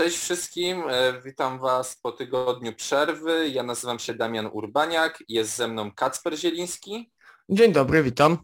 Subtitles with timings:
[0.00, 3.48] Cześć wszystkim, e, witam Was po tygodniu przerwy.
[3.48, 7.12] Ja nazywam się Damian Urbaniak, jest ze mną Kacper Zieliński,
[7.48, 8.38] Dzień dobry, witam.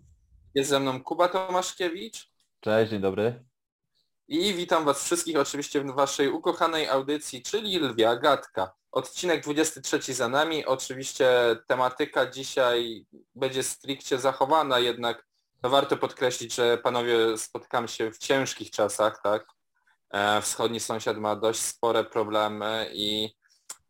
[0.54, 2.30] jest ze mną Kuba Tomaszkiewicz
[2.60, 3.44] Cześć, dzień dobry.
[4.28, 8.72] i witam Was wszystkich oczywiście w Waszej ukochanej audycji, czyli Lwia Gadka.
[8.92, 11.28] Odcinek 23 za nami, oczywiście
[11.66, 15.26] tematyka dzisiaj będzie stricte zachowana, jednak
[15.62, 19.55] no warto podkreślić, że panowie spotykamy się w ciężkich czasach, tak?
[20.10, 23.36] E, Wschodni sąsiad ma dość spore problemy i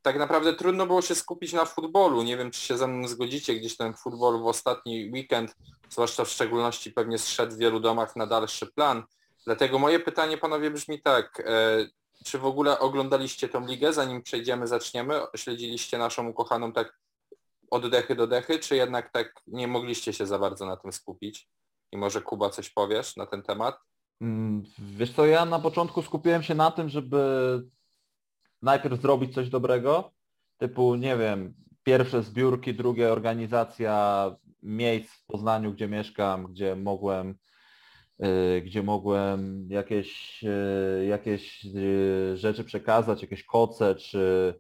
[0.02, 2.23] tak naprawdę trudno było się skupić na futbolu.
[2.23, 5.56] Nie wiem, czy się ze mną zgodzicie, gdzieś ten futbol w ostatni weekend,
[5.91, 9.02] zwłaszcza w szczególności pewnie zszedł w wielu domach na dalszy plan.
[9.47, 11.87] Dlatego moje pytanie panowie brzmi tak, e,
[12.25, 15.20] czy w ogóle oglądaliście tą ligę, zanim przejdziemy, zaczniemy?
[15.37, 16.98] Śledziliście naszą ukochaną tak
[17.70, 21.48] od dechy do dechy, czy jednak tak nie mogliście się za bardzo na tym skupić?
[21.92, 23.78] I może Kuba coś powiesz na ten temat?
[24.20, 27.19] Mm, Wiesz co, ja na początku skupiłem się na tym, żeby
[28.62, 30.12] najpierw zrobić coś dobrego,
[30.59, 34.31] typu, nie wiem, pierwsze zbiórki, drugie organizacja
[34.62, 37.39] miejsc w Poznaniu, gdzie mieszkam, gdzie mogłem
[38.25, 44.55] y, gdzie mogłem jakieś, y, jakieś y, rzeczy przekazać, jakieś koce, czy,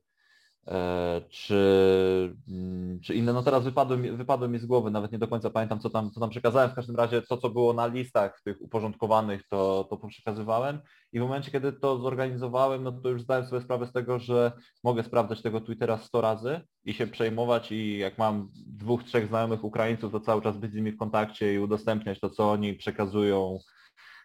[1.28, 3.32] czy, mm, czy inne.
[3.32, 6.20] No teraz wypadły wypadły mi z głowy, nawet nie do końca pamiętam, co tam, co
[6.20, 6.70] tam przekazałem.
[6.70, 10.80] W każdym razie to, co było na listach tych uporządkowanych, to, to przekazywałem.
[11.12, 14.52] I w momencie, kiedy to zorganizowałem, no to już zdałem sobie sprawę z tego, że
[14.84, 19.64] mogę sprawdzać tego Twittera 100 razy i się przejmować i jak mam dwóch, trzech znajomych
[19.64, 23.58] Ukraińców, to cały czas być z nimi w kontakcie i udostępniać to, co oni przekazują.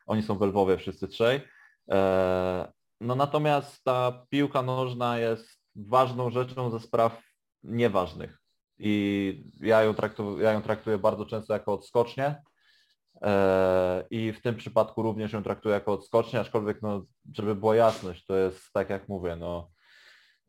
[0.07, 1.41] Oni są w Lwowie wszyscy trzej.
[1.91, 7.21] E, No natomiast ta piłka nożna jest ważną rzeczą ze spraw
[7.63, 8.41] nieważnych.
[8.79, 12.35] I ja ją, traktu, ja ją traktuję bardzo często jako odskocznię.
[13.21, 18.25] E, I w tym przypadku również ją traktuję jako odskocznię, aczkolwiek no, żeby była jasność,
[18.25, 19.69] to jest tak jak mówię, no,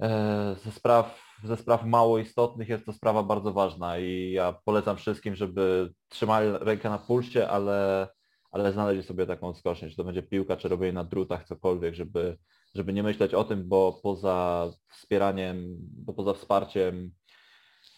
[0.03, 4.97] e, ze spraw, ze spraw mało istotnych jest to sprawa bardzo ważna i ja polecam
[4.97, 8.09] wszystkim, żeby trzymali rękę na pulsie, ale,
[8.51, 12.39] ale znaleźli sobie taką odskocznię, czy to będzie piłka, czy robienie na drutach, cokolwiek, żeby,
[12.75, 17.11] żeby nie myśleć o tym, bo poza wspieraniem, bo poza wsparciem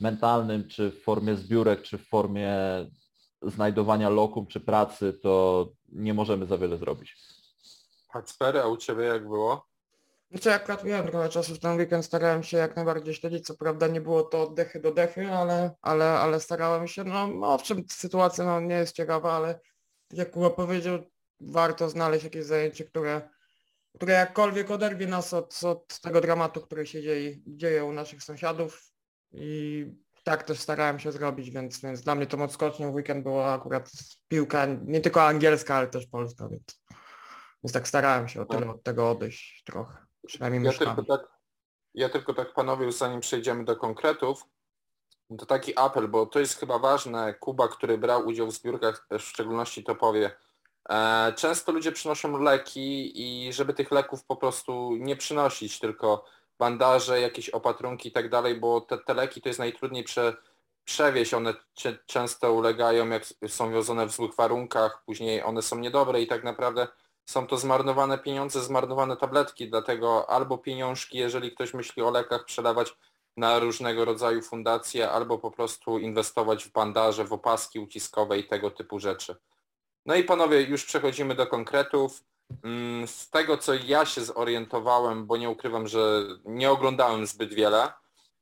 [0.00, 2.56] mentalnym, czy w formie zbiórek, czy w formie
[3.42, 7.16] znajdowania lokum czy pracy, to nie możemy za wiele zrobić.
[8.12, 9.66] Kacper, a u Ciebie jak było?
[10.30, 13.54] Znaczy ja akurat miałem trochę czasu w ten weekend, starałem się jak najbardziej śledzić, co
[13.56, 17.54] prawda nie było to od dechy do dechy, ale, ale, ale starałem się, no, no
[17.54, 19.60] owszem sytuacja no, nie jest ciekawa, ale
[20.08, 20.98] tak jak Kuba powiedział,
[21.40, 23.28] warto znaleźć jakieś zajęcie, które,
[23.94, 28.82] które jakkolwiek oderwie nas od, od tego dramatu, który się dzieje, dzieje u naszych sąsiadów
[29.32, 29.86] i
[30.24, 33.90] tak też starałem się zrobić, więc, więc dla mnie tą odskocznią w weekend była akurat
[34.28, 36.82] piłka nie tylko angielska, ale też polska, więc,
[37.64, 39.98] więc tak starałem się o tyle od tego odejść trochę.
[40.26, 41.20] Przynajmniej Ja tylko, tak,
[41.94, 44.42] ja tylko tak panowie, zanim przejdziemy do konkretów,
[45.38, 49.24] to taki apel, bo to jest chyba ważne, Kuba, który brał udział w zbiórkach, też
[49.24, 50.36] w szczególności to powie.
[50.88, 56.24] E, Często ludzie przynoszą leki i żeby tych leków po prostu nie przynosić, tylko
[56.58, 60.36] bandaże, jakieś opatrunki i tak dalej, bo te, te leki to jest najtrudniej prze,
[60.84, 61.54] przewieźć, one
[62.06, 66.88] często ulegają, jak są wiozone w złych warunkach, później one są niedobre i tak naprawdę
[67.26, 72.96] są to zmarnowane pieniądze, zmarnowane tabletki, dlatego albo pieniążki, jeżeli ktoś myśli o lekach, przelewać
[73.36, 78.70] na różnego rodzaju fundacje, albo po prostu inwestować w bandaże, w opaski uciskowe i tego
[78.70, 79.36] typu rzeczy.
[80.06, 82.24] No i panowie, już przechodzimy do konkretów.
[82.62, 87.92] Mm, Z tego, co ja się zorientowałem, bo nie ukrywam, że nie oglądałem zbyt wiele,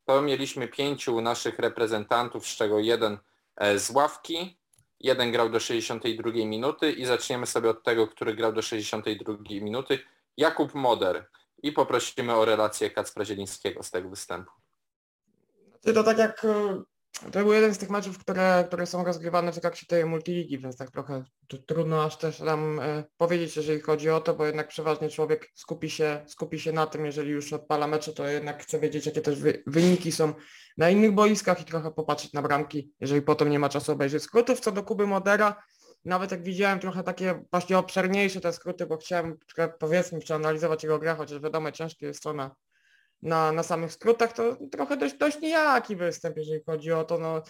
[0.04, 3.18] to mieliśmy pięciu naszych reprezentantów, z czego jeden
[3.56, 4.58] e, z ławki,
[5.00, 9.98] jeden grał do 62 minuty i zaczniemy sobie od tego, który grał do 62 minuty.
[10.36, 11.28] Jakub Moder.
[11.62, 14.52] I poprosimy o relację Kacpra Zielińskiego z tego występu.
[15.80, 19.53] Ty to tak jak e, to był jeden z tych meczów, które, które są rozgrywane
[19.53, 21.24] w trakcie tej multiligi, więc tak trochę
[21.66, 25.91] trudno aż też nam e, powiedzieć, jeżeli chodzi o to, bo jednak przeważnie człowiek skupi
[25.91, 29.41] się, skupi się na tym, jeżeli już odpala mecze, to jednak chce wiedzieć, jakie też
[29.41, 30.34] wy, wyniki są
[30.78, 34.60] na innych boiskach i trochę popatrzeć na bramki, jeżeli potem nie ma czasu obejrzeć skrótów.
[34.60, 35.62] Co do Kuby Modera,
[36.04, 39.38] nawet jak widziałem trochę takie właśnie obszerniejsze te skróty, bo chciałem
[39.78, 42.54] powiedzmy przeanalizować jego grę, chociaż wiadomo ciężkie jest to na,
[43.22, 47.19] na, na samych skrótach, to trochę dość, dość nijaki występ, jeżeli chodzi o to.
[47.19, 47.42] No,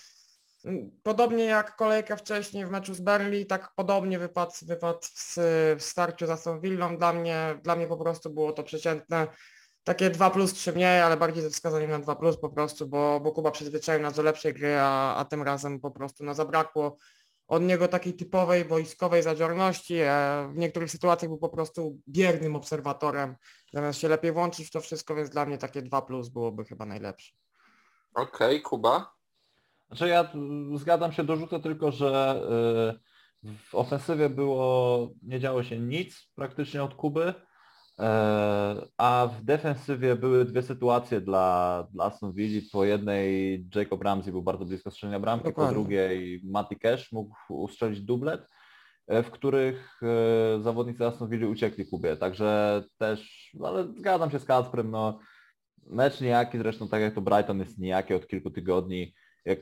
[0.65, 5.35] mm, podobnie jak kolejka wcześniej w meczu z Berli, tak podobnie wypadł, wypadł w,
[5.79, 6.61] w starciu za Aston.
[6.99, 9.27] Dla mnie, dla mnie po prostu było to przeciętne.
[9.85, 13.21] Takie 2 plus 3 mniej, ale bardziej ze wskazaniem na 2 plus po prostu, bo,
[13.21, 16.97] bo Kuba przyzwyczaił nas do lepszej gry, a, a tym razem po prostu no, zabrakło
[17.49, 19.95] od niego takiej typowej wojskowej zadziorności.
[20.53, 23.37] W niektórych sytuacjach był po prostu biernym obserwatorem,
[23.73, 26.87] zamiast się lepiej włączyć w to wszystko, więc dla mnie takie 2 plus byłoby chyba
[26.87, 27.33] najlepsze.
[28.15, 29.15] Okej, okay, Kuba?
[29.89, 30.33] Znaczy ja
[30.75, 32.43] zgadzam się, dorzucę tylko, że
[33.45, 37.35] y, w ofensywie było, nie działo się nic praktycznie od Kuby.
[38.03, 42.61] E, a w defensywie były dwie sytuacje dla, dla Aston Villa.
[42.73, 45.75] Po jednej Jacob Ramsey był bardzo blisko strzelenia bramki, Dokładnie.
[45.75, 48.49] po drugiej Matty Cash mógł ustrzelić dublet,
[49.07, 52.17] e, w których e, zawodnicy Aston Villa uciekli Kubie.
[52.17, 55.19] Także też, ale zgadzam się z Kacprem, no
[55.87, 59.15] mecz nijaki, zresztą tak jak to Brighton jest nijaki od kilku tygodni.
[59.45, 59.59] Jak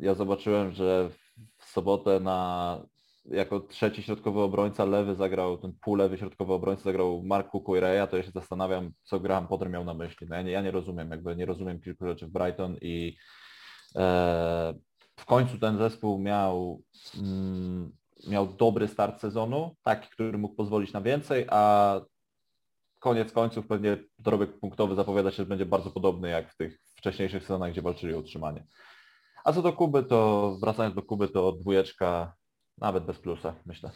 [0.00, 1.10] ja zobaczyłem, że
[1.58, 2.78] w sobotę na
[3.24, 8.22] jako trzeci środkowy obrońca lewy zagrał, ten półlewy środkowy obrońca zagrał Mark Kukuireya, to ja
[8.22, 10.26] się zastanawiam, co Graham Potter miał na myśli.
[10.30, 13.16] No ja, nie, ja nie rozumiem, jakby nie rozumiem kilku rzeczy w Brighton i
[13.96, 14.74] e,
[15.16, 16.82] w końcu ten zespół miał,
[17.18, 17.92] mm,
[18.28, 22.00] miał dobry start sezonu, taki, który mógł pozwolić na więcej, a
[22.98, 27.42] koniec końców pewnie dorobek punktowy zapowiada się, że będzie bardzo podobny jak w tych wcześniejszych
[27.42, 28.66] sezonach, gdzie walczyli o utrzymanie.
[29.44, 32.34] A co do Kuby, to wracając do Kuby, to dwójeczka
[32.82, 33.90] nawet bez plusa, myślę.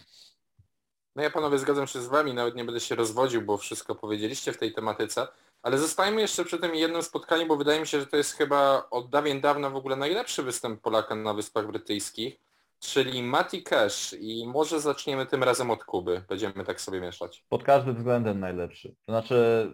[1.17, 4.53] No ja panowie zgadzam się z wami, nawet nie będę się rozwodził, bo wszystko powiedzieliście
[4.53, 5.29] w tej tematyce,
[5.63, 8.87] ale zostajmy jeszcze przy tym jednym spotkaniu, bo wydaje mi się, że to jest chyba
[8.91, 12.41] od dawien dawna w ogóle najlepszy występ Polaka na Wyspach Brytyjskich,
[12.79, 17.45] czyli Mati Cash i może zaczniemy tym razem od Kuby, będziemy tak sobie mieszać.
[17.49, 18.89] Pod każdym względem najlepszy.
[19.07, 19.71] To znaczy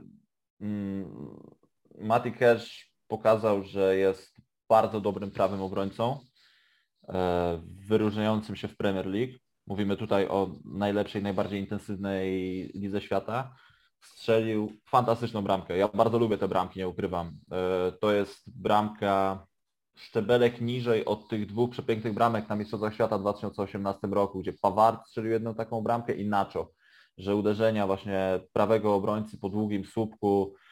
[0.60, 1.40] mm,
[1.98, 4.36] Mati Cash pokazał, że jest
[4.68, 6.18] bardzo dobrym prawym obrońcą,
[7.88, 9.32] wyróżniającym się w Premier League.
[9.66, 12.26] Mówimy tutaj o najlepszej, najbardziej intensywnej
[12.74, 13.54] lidze świata.
[14.00, 15.76] Strzelił fantastyczną bramkę.
[15.76, 17.32] Ja bardzo lubię te bramki, nie ukrywam.
[17.52, 19.46] E, to jest bramka
[19.96, 25.06] szczebelek niżej od tych dwóch przepięknych bramek na Mistrzostwach Świata w 2018 roku, gdzie Paward
[25.06, 26.70] strzelił jedną taką bramkę i Nacho,
[27.18, 30.71] że uderzenia właśnie prawego obrońcy po długim słupku E,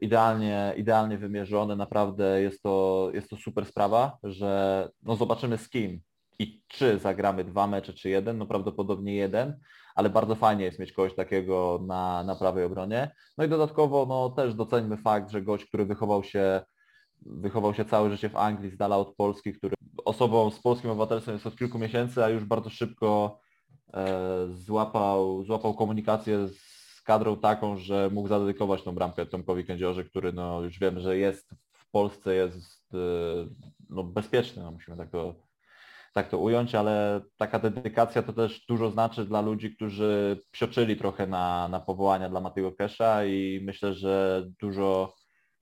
[0.00, 6.00] idealnie, idealnie wymierzone, naprawdę jest to, jest to super sprawa, że no zobaczymy z kim
[6.38, 9.58] i czy zagramy dwa mecze, czy jeden, no prawdopodobnie jeden,
[9.94, 13.14] ale bardzo fajnie jest mieć kogoś takiego na, na prawej obronie.
[13.38, 16.62] No i dodatkowo no też doceńmy fakt, że gość, który wychował się
[17.26, 19.74] wychował się całe życie w Anglii, z dala od Polski, który
[20.04, 23.40] osobą z polskim obywatelstwem jest od kilku miesięcy, a już bardzo szybko
[23.94, 26.71] e, złapał, złapał komunikację z
[27.12, 31.54] kadrą taką, że mógł zadedykować tą bramkę Tomkowi Kędziorze, który no już wiem, że jest
[31.72, 32.98] w Polsce, jest y,
[33.90, 35.34] no, bezpieczny, no, musimy tak to,
[36.12, 41.26] tak to ująć, ale taka dedykacja to też dużo znaczy dla ludzi, którzy psioczyli trochę
[41.26, 45.14] na, na powołania dla Matego Kesza i myślę, że dużo,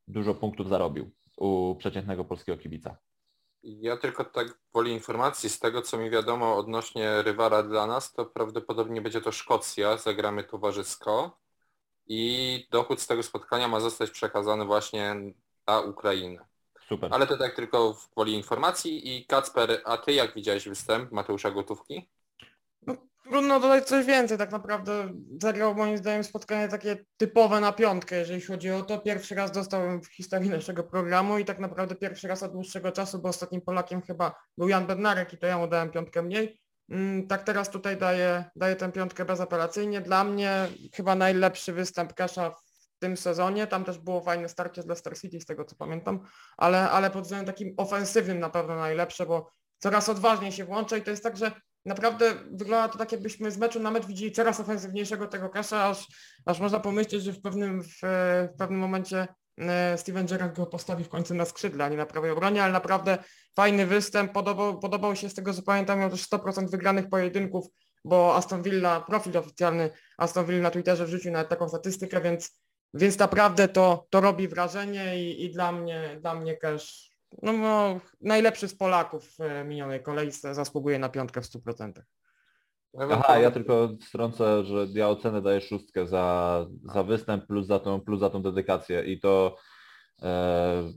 [0.08, 2.96] dużo punktów zarobił u przeciętnego polskiego kibica.
[3.62, 8.26] Ja tylko tak woli informacji z tego, co mi wiadomo odnośnie rywala dla nas, to
[8.26, 11.38] prawdopodobnie będzie to Szkocja, zagramy towarzysko
[12.06, 15.16] i dochód z tego spotkania ma zostać przekazany właśnie
[15.66, 16.46] na Ukrainę.
[16.88, 17.14] Super.
[17.14, 21.50] Ale to tak tylko w woli informacji i Kacper, a ty jak widziałeś występ Mateusza
[21.50, 22.08] Gotówki?
[22.82, 22.96] No,
[23.30, 28.40] trudno dodać coś więcej, tak naprawdę zagrał moim zdaniem spotkanie takie typowe na piątkę, jeżeli
[28.40, 28.98] chodzi o to.
[28.98, 33.18] Pierwszy raz dostałem w historii naszego programu i tak naprawdę pierwszy raz od dłuższego czasu,
[33.18, 36.60] bo ostatnim Polakiem chyba był Jan Bednarek i to ja mu dałem piątkę mniej.
[36.88, 40.00] Mm, tak teraz tutaj daję, daję tę piątkę bezapelacyjnie.
[40.00, 43.66] Dla mnie chyba najlepszy występ Kasza w tym sezonie.
[43.66, 46.20] Tam też było fajne starcie z Leicester City, z tego co pamiętam,
[46.56, 51.02] ale, ale pod względem takim ofensywnym na pewno najlepsze, bo coraz odważniej się włącza i
[51.02, 51.52] to jest tak, że
[51.84, 56.06] naprawdę wygląda to tak, jakbyśmy z meczu na mecz widzieli coraz ofensywniejszego tego Kasza, aż,
[56.46, 58.00] aż można pomyśleć, że w pewnym, w,
[58.54, 62.06] w pewnym momencie e, Steven Gerrard go postawi w końcu na skrzydle, a nie na
[62.06, 63.18] prawej obronie, ale naprawdę
[63.56, 67.66] fajny występ, podobał, podobał się z tego co pamiętam, miał też 100% wygranych pojedynków,
[68.04, 72.60] bo Aston Villa, profil oficjalny Aston Villa na Twitterze wrzucił nawet taką statystykę, więc,
[72.94, 77.09] więc naprawdę to, to robi wrażenie i, i dla mnie, dla mnie Cash
[77.42, 81.92] no, no, najlepszy z Polaków w e, minionej kolejce zasługuje na piątkę w 100%.
[82.98, 88.00] Aha, ja tylko strącę, że ja ocenę daję szóstkę za, za występ plus za tą,
[88.00, 89.56] plus za tą dedykację i to
[90.22, 90.92] e,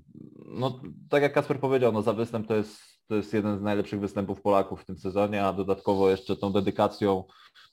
[0.46, 4.00] no tak jak Kasper powiedział, no za występ to jest, to jest jeden z najlepszych
[4.00, 7.24] występów Polaków w tym sezonie, a dodatkowo jeszcze tą dedykacją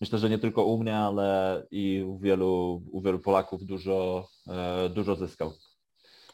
[0.01, 4.89] myślę, że nie tylko u mnie, ale i u wielu, u wielu Polaków dużo, e,
[4.89, 5.53] dużo zyskał.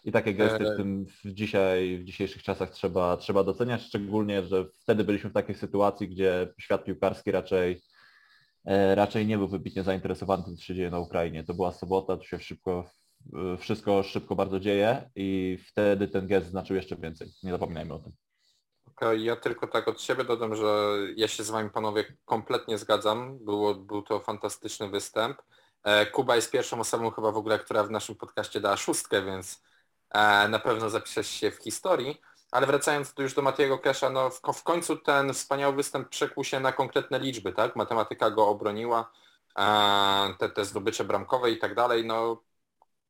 [0.07, 4.65] I takie gesty w tym w dzisiaj, w dzisiejszych czasach trzeba, trzeba doceniać, szczególnie, że
[4.83, 7.83] wtedy byliśmy w takiej sytuacji, gdzie świat piłkarski raczej
[8.65, 11.45] e, raczej nie był wybitnie zainteresowany tym, co się dzieje na Ukrainie.
[11.45, 12.91] To była sobota, to się szybko,
[13.59, 17.29] wszystko szybko bardzo dzieje i wtedy ten gest znaczył jeszcze więcej.
[17.43, 18.13] Nie zapominajmy o tym.
[18.87, 23.39] Okej, ja tylko tak od siebie dodam, że ja się z wami panowie kompletnie zgadzam.
[23.45, 25.43] Było, był to fantastyczny występ.
[25.83, 29.55] E, Kuba jest pierwszą osobą chyba w ogóle, która w naszym podcaście dała szóstkę, więc
[29.55, 29.76] e,
[30.49, 32.21] na pewno zapiszesz się w historii.
[32.51, 36.45] Ale wracając tu już do Matiego Kesha, no w, w końcu ten wspaniały występ przekuł
[36.45, 37.77] się na konkretne liczby, tak?
[37.77, 39.11] Matematyka go obroniła,
[39.59, 42.07] e, te, te zdobycze bramkowe i tak dalej.
[42.07, 42.43] No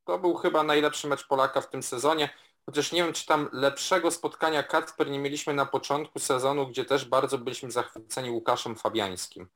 [0.05, 2.31] to był chyba najlepszy mecz Polaka w tym sezonie.
[2.67, 7.05] Chociaż nie wiem, czy tam lepszego spotkania Kacper nie mieliśmy na początku sezonu, gdzie też
[7.05, 9.49] bardzo byliśmy zachwyceni Łukaszem Fabiańskim.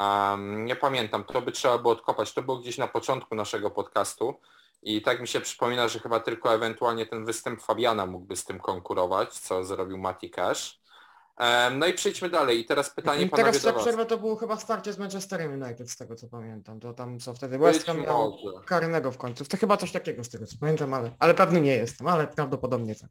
[0.00, 2.32] Um, nie pamiętam, to by trzeba było odkopać.
[2.32, 4.40] To było gdzieś na początku naszego podcastu
[4.82, 8.60] i tak mi się przypomina, że chyba tylko ewentualnie ten występ Fabiana mógłby z tym
[8.60, 10.80] konkurować, co zrobił Mati Cash.
[11.76, 12.60] No i przejdźmy dalej.
[12.60, 15.90] I teraz pytanie I panowie teraz ta przerwa to było chyba starcie z Manchesterem United,
[15.90, 16.80] z tego co pamiętam.
[16.80, 19.44] To tam co wtedy West Ham miał karnego w końcu.
[19.44, 22.94] To chyba coś takiego z tego co pamiętam, ale, ale pewny nie jestem, ale prawdopodobnie
[22.94, 23.10] tak.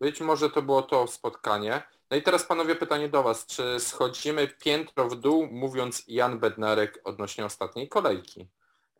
[0.00, 1.82] Być może to było to spotkanie.
[2.10, 3.46] No i teraz panowie pytanie do was.
[3.46, 8.48] Czy schodzimy piętro w dół, mówiąc Jan Bednarek odnośnie ostatniej kolejki?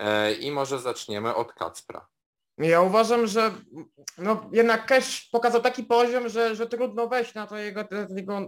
[0.02, 2.06] E, I może zaczniemy od Kacpra.
[2.58, 3.50] Ja uważam, że
[4.18, 7.84] no, jednak Cash pokazał taki poziom, że, że trudno wejść na to, jego,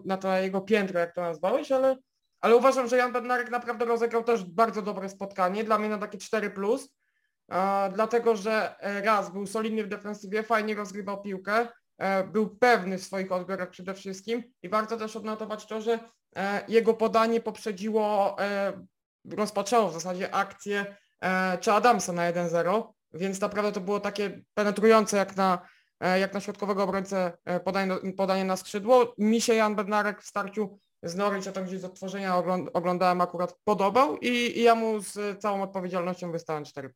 [0.04, 1.96] na to jego piętro, jak to nazwałeś, ale,
[2.40, 6.18] ale uważam, że Jan Bednarek naprawdę rozegrał też bardzo dobre spotkanie, dla mnie na takie
[6.18, 6.96] 4+, plus,
[7.92, 11.68] dlatego że e, raz był solidny w defensywie, fajnie rozgrywał piłkę,
[11.98, 15.98] e, był pewny swoich odbiorach przede wszystkim i warto też odnotować to, że
[16.68, 18.36] jego podanie poprzedziło,
[19.30, 20.96] rozpoczęło w zasadzie akcję
[21.60, 22.82] czy Adamsa na 1-0,
[23.14, 25.58] więc naprawdę to było takie penetrujące jak na,
[26.00, 29.14] e, jak na środkowego obrońcę e, podanie, podanie na skrzydło.
[29.18, 33.20] Mi się Jan Bednarek w starciu z Norwich, a to gdzieś z odtworzenia ogląd- oglądałem
[33.20, 36.88] akurat, podobał i, i ja mu z całą odpowiedzialnością wystałem 4+.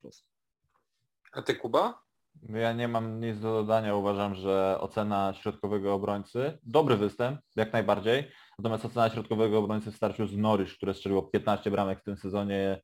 [1.32, 2.02] A ty Kuba?
[2.48, 3.94] Ja nie mam nic do dodania.
[3.94, 8.30] Uważam, że ocena środkowego obrońcy, dobry występ, jak najbardziej.
[8.58, 12.56] Natomiast ocena środkowego obrońcy w starciu z Norwich, które strzeliło 15 bramek w tym sezonie,
[12.56, 12.80] e,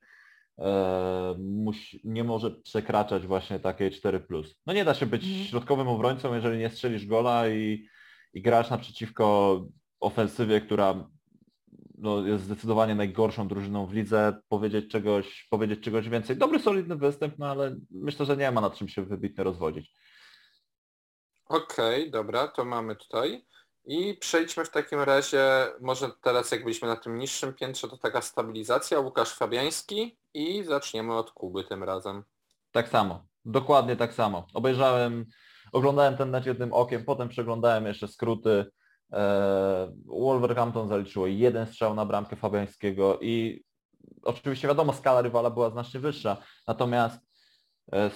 [2.04, 4.44] nie może przekraczać właśnie takiej 4+.
[4.66, 5.44] No nie da się być Mhm.
[5.44, 7.88] środkowym obrońcą, jeżeli nie strzelisz gola i,
[8.32, 9.60] i grasz naprzeciwko
[10.00, 11.08] ofensywie, która
[11.98, 16.36] no, jest zdecydowanie najgorszą drużyną w lidze, powiedzieć czegoś, powiedzieć czegoś więcej.
[16.36, 19.92] Dobry, solidny występ, no ale myślę, że nie ma nad czym się wybitnie rozwodzić.
[21.46, 23.44] Okej, dobra, to mamy tutaj.
[23.86, 28.20] I przejdźmy w takim razie, może teraz jak byliśmy na tym niższym piętrze, to taka
[28.22, 32.24] stabilizacja, Łukasz Fabiański i zaczniemy od Kuby tym razem.
[32.72, 34.46] Tak samo, dokładnie tak samo.
[34.54, 35.26] Obejrzałem,
[35.72, 38.66] oglądałem ten mecz jednym okiem, potem przeglądałem jeszcze skróty.
[39.12, 43.64] E, Wolverhampton zaliczyło jeden strzał na bramkę Fabiańskiego i
[44.22, 46.36] oczywiście wiadomo skala rywala była znacznie wyższa,
[46.68, 47.33] natomiast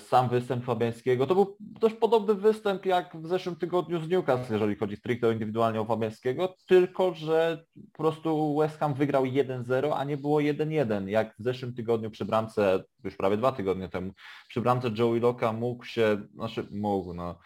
[0.08, 1.26] sam występ Fabiańskiego.
[1.26, 5.80] To był dość podobny występ jak w zeszłym tygodniu z Newcastle, jeżeli chodzi stricte indywidualnie
[5.80, 11.34] o Fabiańskiego, tylko że po prostu West Ham wygrał 1-0, a nie było 1-1, jak
[11.38, 14.12] w zeszłym tygodniu przy bramce, już prawie dwa tygodnie temu,
[14.48, 17.38] przy bramce Joey Locka mógł się, znaczy mógł, no,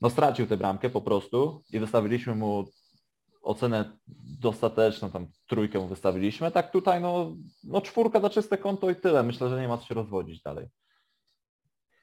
[0.00, 2.64] no stracił tę bramkę po prostu i wystawiliśmy mu
[3.42, 3.98] ocenę
[4.40, 9.48] dostateczną, tam trójkę wystawiliśmy, tak tutaj no, no czwórka za czyste konto i tyle, myślę,
[9.48, 10.66] że nie ma co się rozwodzić dalej.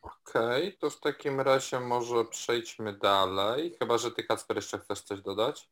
[0.06, 5.22] Okej, to w takim razie może przejdźmy dalej, chyba że ty Kacper jeszcze chcesz coś
[5.22, 5.70] dodać?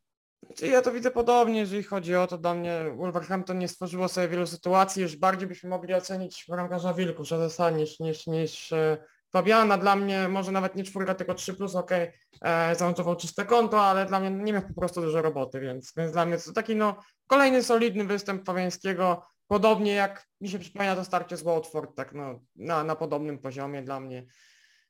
[0.48, 4.28] Znaczy, Ja to widzę podobnie, jeżeli chodzi o to, dla mnie Wolverhampton nie stworzyło sobie
[4.28, 8.98] wielu sytuacji, już bardziej byśmy mogli ocenić bramkarza Wilku, Szadesa niż, niż, niż e,
[9.34, 9.78] Fabiana.
[9.78, 12.12] Dla mnie może nawet nie czwórka, tylko 3 plus, okej,
[12.42, 16.12] okay, zanotował czyste konto, ale dla mnie nie miał po prostu dużo roboty, więc, więc
[16.12, 16.96] dla mnie to taki no
[17.28, 19.22] kolejny solidny występ Fabiańskiego,
[19.54, 23.82] podobnie jak mi się przypomina to starcie z Watford, tak no na, na podobnym poziomie
[23.82, 24.26] dla mnie.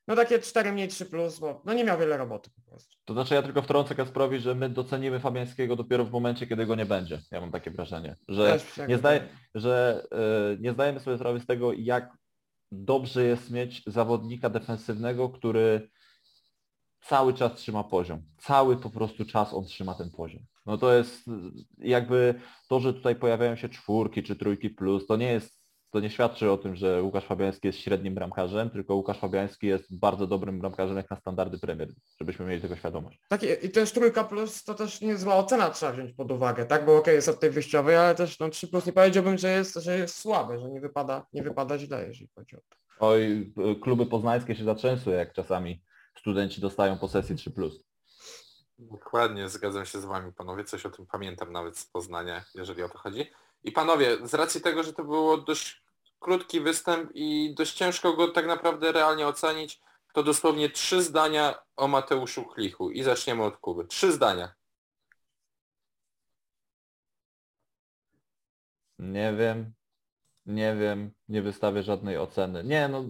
[0.08, 2.96] No takie 4 mniej 3 plus, bo no nie miał wiele roboty po prostu.
[3.04, 6.74] To znaczy ja tylko wtrącę Kasprowi, że my docenimy Fabiańskiego dopiero w momencie, kiedy go
[6.74, 7.20] nie będzie.
[7.30, 11.46] Ja mam takie wrażenie, że tak nie, zdaje, że e, nie zdajemy sobie sprawy z
[11.46, 12.16] tego, jak
[12.72, 15.90] dobrze jest mieć zawodnika defensywnego, który
[17.00, 18.22] cały czas trzyma poziom.
[18.38, 20.42] Cały po prostu czas on trzyma ten poziom.
[20.66, 21.24] No to jest
[21.78, 22.34] jakby
[22.68, 26.50] to, że tutaj pojawiają się czwórki czy trójki plus, to nie jest, to nie świadczy
[26.50, 30.96] o tym, że Łukasz Fabiański jest średnim bramkarzem, tylko Łukasz Fabiański jest bardzo dobrym bramkarzem
[30.96, 31.88] jak na standardy Premier,
[32.20, 33.20] żebyśmy mieli tego świadomość.
[33.28, 36.86] Takie, I też trójka plus to też niezła ocena trzeba wziąć pod uwagę, tak?
[36.86, 39.74] Bo okej, jest od tej wyjściowej, ale też no 3 plus nie powiedziałbym, że jest,
[39.74, 42.76] że jest słabe, że nie wypada, nie wypada źle, jeżeli chodzi o to.
[43.00, 43.52] Oj,
[43.82, 45.82] kluby poznańskie się zatrzęsły, jak czasami
[46.18, 47.70] studenci dostają po sesji 3+.
[48.78, 50.64] Dokładnie, zgadzam się z Wami, panowie.
[50.64, 53.30] Coś o tym pamiętam nawet z Poznania, jeżeli o to chodzi.
[53.64, 55.82] I panowie, z racji tego, że to było dość
[56.20, 59.80] krótki występ i dość ciężko go tak naprawdę realnie ocenić,
[60.12, 62.90] to dosłownie trzy zdania o Mateuszu Klichu.
[62.90, 63.86] I zaczniemy od Kuby.
[63.86, 64.54] Trzy zdania.
[68.98, 69.72] Nie wiem.
[70.46, 71.10] Nie wiem.
[71.28, 72.64] Nie wystawię żadnej oceny.
[72.64, 73.04] Nie, no...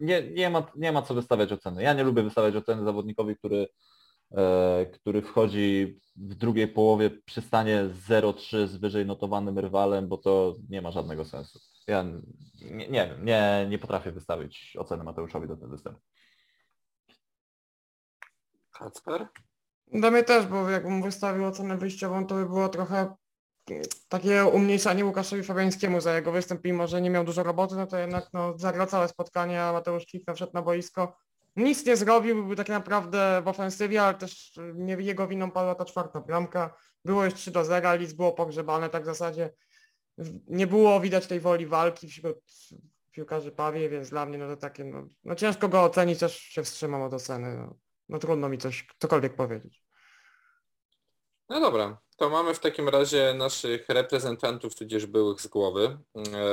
[0.00, 1.82] Nie, nie, ma, nie ma co wystawiać oceny.
[1.82, 3.68] Ja nie lubię wystawiać oceny zawodnikowi, który
[4.94, 10.82] który wchodzi w drugiej połowie przy stanie 0-3 z wyżej notowanym rywalem, bo to nie
[10.82, 11.58] ma żadnego sensu.
[11.86, 12.02] Ja
[12.60, 16.00] nie, nie wiem, nie, nie potrafię wystawić oceny Mateuszowi do tego występu.
[18.72, 19.28] Kacper?
[19.92, 23.14] Dla mnie też, bo jakbym wystawił ocenę wyjściową, to by było trochę
[24.08, 27.98] takie umniejszanie Łukaszowi Fabiańskiemu za jego występ, mimo że nie miał dużo roboty, no to
[27.98, 31.16] jednak no, zagrał całe spotkanie, a Mateusz Kikna wszedł na boisko.
[31.56, 35.84] Nic nie zrobił, był tak naprawdę w ofensywie, ale też nie jego winą padła ta
[35.84, 36.74] czwarta bramka.
[37.04, 39.52] Było już 3 do 0, Lidz było pogrzebane, tak w zasadzie
[40.46, 42.38] nie było widać tej woli walki wśród
[43.10, 46.64] piłkarzy Pawie, więc dla mnie no to takie, no, no ciężko go ocenić, też się
[46.64, 47.56] wstrzymam od oceny.
[47.56, 47.76] No,
[48.08, 49.82] no trudno mi coś, cokolwiek powiedzieć.
[51.48, 55.98] No dobra, to mamy w takim razie naszych reprezentantów, tudzież byłych z głowy.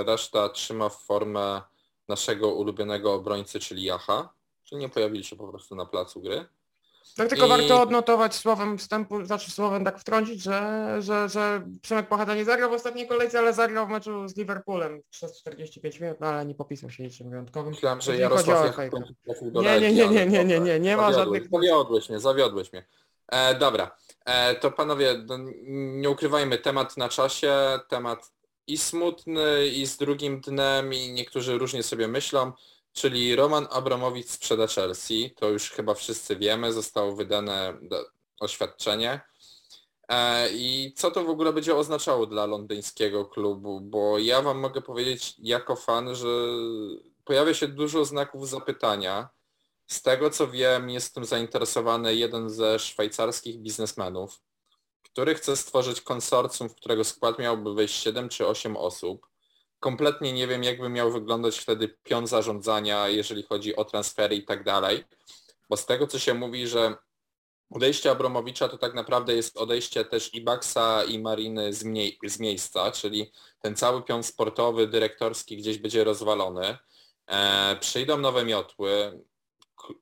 [0.05, 1.61] Reszta trzyma formę
[2.07, 4.33] naszego ulubionego obrońcy, czyli Jacha,
[4.69, 6.45] czyli nie pojawili się po prostu na placu gry.
[7.15, 7.49] Tak tylko I...
[7.49, 12.69] warto odnotować słowem wstępu, znaczy słowem tak wtrącić, że, że, że Przemek Pochada nie zagrał
[12.69, 16.55] w ostatniej kolejce, ale zagrał w meczu z Liverpoolem przez 45 minut, no ale nie
[16.55, 17.73] popisał się niczym wyjątkowym.
[17.73, 18.77] Myślałem, że Jarosław
[19.53, 21.49] nie, nie, nie, nie, nie, nie, nie, nie ma żadnych...
[21.51, 22.85] Zawiodłeś mnie, zawiodłeś mnie.
[23.27, 23.95] E, dobra,
[24.25, 27.53] e, to panowie, no, nie ukrywajmy, temat na czasie,
[27.87, 28.31] temat
[28.67, 32.51] i smutny, i z drugim dnem, i niektórzy różnie sobie myślą,
[32.93, 37.77] czyli Roman Abramowicz sprzeda Chelsea, to już chyba wszyscy wiemy, zostało wydane
[38.39, 39.21] oświadczenie.
[40.09, 43.81] E, I co to w ogóle będzie oznaczało dla londyńskiego klubu?
[43.81, 46.27] Bo ja wam mogę powiedzieć jako fan, że
[47.23, 49.29] pojawia się dużo znaków zapytania
[49.89, 54.41] z tego co wiem, jest tym zainteresowany jeden ze szwajcarskich biznesmenów,
[55.03, 59.28] który chce stworzyć konsorcjum, w którego skład miałby wejść 7 czy 8 osób.
[59.79, 64.63] Kompletnie nie wiem, jakby miał wyglądać wtedy pion zarządzania, jeżeli chodzi o transfery i tak
[64.63, 65.03] dalej.
[65.69, 66.95] Bo z tego co się mówi, że
[67.69, 71.85] odejście Abromowicza to tak naprawdę jest odejście też i Baxa i Mariny z,
[72.23, 76.77] z miejsca, czyli ten cały pion sportowy, dyrektorski gdzieś będzie rozwalony.
[77.27, 79.23] E, przyjdą nowe miotły,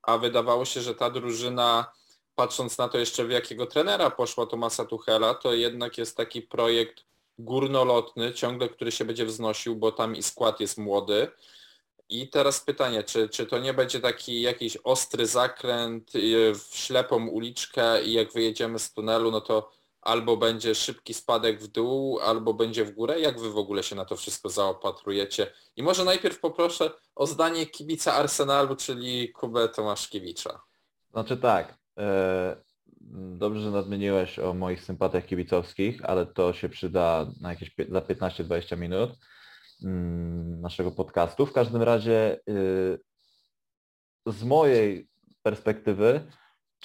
[0.02, 1.92] a wydawało się, że ta drużyna,
[2.36, 7.04] patrząc na to jeszcze w jakiego trenera poszła Tomasa Tuchela, to jednak jest taki projekt
[7.38, 11.28] górnolotny, ciągle, który się będzie wznosił, bo tam i skład jest młody.
[12.10, 17.28] I teraz pytanie, czy, czy to nie będzie taki jakiś ostry zakręt y, w ślepą
[17.28, 19.72] uliczkę i jak wyjedziemy z tunelu, no to
[20.02, 23.20] albo będzie szybki spadek w dół, albo będzie w górę.
[23.20, 25.52] Jak wy w ogóle się na to wszystko zaopatrujecie?
[25.76, 30.62] I może najpierw poproszę o zdanie kibica Arsenalu, czyli Kubę Tomaszkiewicza.
[31.12, 32.67] Znaczy tak, e,
[33.38, 38.78] dobrze, że nadmieniłeś o moich sympatiach kibicowskich, ale to się przyda na jakieś za 15-20
[38.78, 39.10] minut
[39.84, 41.46] mm, naszego podcastu.
[41.46, 43.00] W każdym razie y,
[44.26, 45.08] z mojej
[45.44, 46.32] perspektywy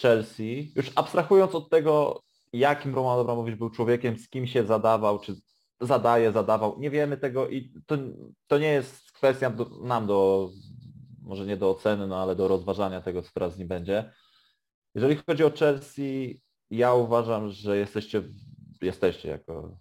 [0.01, 5.35] Chelsea, już abstrahując od tego, jakim Roman Abramowicz był człowiekiem, z kim się zadawał, czy
[5.81, 6.81] zadaje, zadawał.
[6.81, 7.97] Nie wiemy tego i to,
[8.47, 10.51] to nie jest kwestia do, nam do,
[11.23, 14.13] może nie do oceny, no ale do rozważania tego, co teraz z nim będzie.
[14.95, 18.23] Jeżeli chodzi o Chelsea, ja uważam, że jesteście,
[18.83, 19.79] jesteście jako,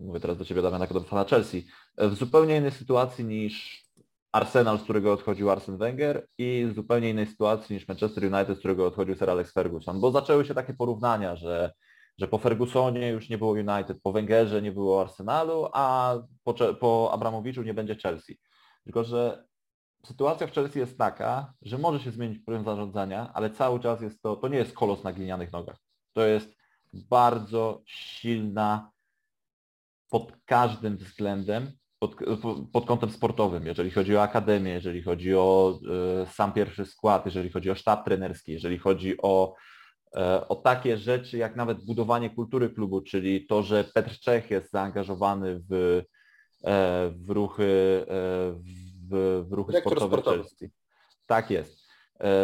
[0.00, 1.66] mówię teraz do Ciebie Damian, jako do fana Chelsea,
[1.98, 3.84] w zupełnie innej sytuacji niż
[4.32, 8.58] Arsenal, z którego odchodził Arsene Wenger i w zupełnie innej sytuacji niż Manchester United, z
[8.58, 11.72] którego odchodził Sir Alex Ferguson, bo zaczęły się takie porównania, że
[12.18, 17.10] że po Fergusonie już nie było United, po Wengerze nie było Arsenalu, a po, po
[17.12, 18.38] Abramowiczu nie będzie Chelsea.
[18.84, 19.44] Tylko, że
[20.04, 24.22] sytuacja w Chelsea jest taka, że może się zmienić poziom zarządzania, ale cały czas jest
[24.22, 25.76] to, to nie jest kolos na glinianych nogach.
[26.12, 26.54] To jest
[26.92, 28.90] bardzo silna
[30.10, 32.16] pod każdym względem, pod,
[32.72, 35.78] pod kątem sportowym, jeżeli chodzi o akademię, jeżeli chodzi o
[36.22, 39.54] y, sam pierwszy skład, jeżeli chodzi o sztab trenerski, jeżeli chodzi o
[40.16, 44.70] E, o takie rzeczy jak nawet budowanie kultury klubu, czyli to, że Petr Czech jest
[44.70, 46.02] zaangażowany w,
[46.64, 48.54] e, w ruchy, e,
[49.10, 50.36] w, w ruchy sportowe sportowy.
[50.36, 50.70] Chelsea.
[51.26, 51.84] Tak jest.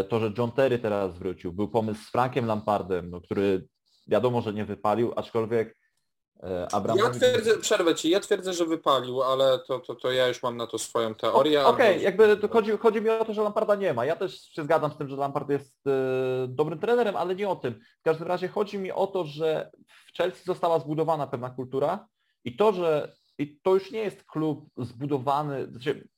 [0.08, 3.68] To, że John Terry teraz wrócił, był pomysł z Frankiem Lampardem, no, który
[4.06, 5.80] wiadomo, że nie wypalił, aczkolwiek
[6.42, 7.04] E, Abramowicz...
[7.04, 10.56] Ja twierdzę, przerwę Ci, ja twierdzę, że wypalił, ale to, to, to ja już mam
[10.56, 11.64] na to swoją teorię.
[11.64, 14.04] Okej, okay, jakby to chodzi, chodzi mi o to, że Lamparda nie ma.
[14.04, 15.90] Ja też się zgadzam z tym, że Lampard jest y,
[16.48, 17.80] dobrym trenerem, ale nie o tym.
[18.00, 22.06] W każdym razie chodzi mi o to, że w Chelsea została zbudowana pewna kultura
[22.44, 26.08] i to, że i to już nie jest klub zbudowany, znaczy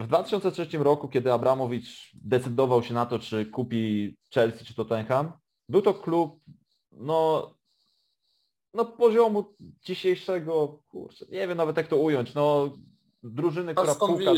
[0.00, 5.32] w 2003 roku, kiedy Abramowicz decydował się na to, czy kupi Chelsea czy Tottenham,
[5.68, 6.40] był to klub
[6.92, 7.50] no,
[8.74, 12.72] no poziomu dzisiejszego, kurczę, nie wiem nawet jak to ująć, no
[13.22, 14.30] drużyny, która Aston puka...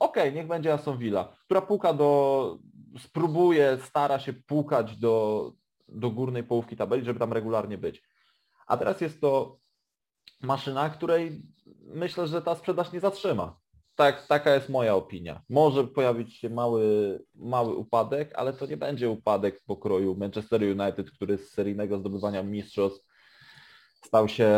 [0.00, 2.58] Okej, niech będzie Aston Villa, która puka do,
[2.98, 5.52] spróbuje, stara się pukać do,
[5.88, 8.02] do górnej połówki tabeli, żeby tam regularnie być.
[8.66, 9.58] A teraz jest to
[10.42, 11.42] maszyna, której
[11.80, 13.60] myślę, że ta sprzedaż nie zatrzyma.
[14.00, 15.42] Tak, taka jest moja opinia.
[15.48, 21.10] Może pojawić się mały, mały upadek, ale to nie będzie upadek w pokroju Manchester United,
[21.10, 23.06] który z seryjnego zdobywania mistrzostw
[24.04, 24.52] stał się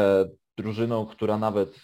[0.56, 1.80] drużyną, która nawet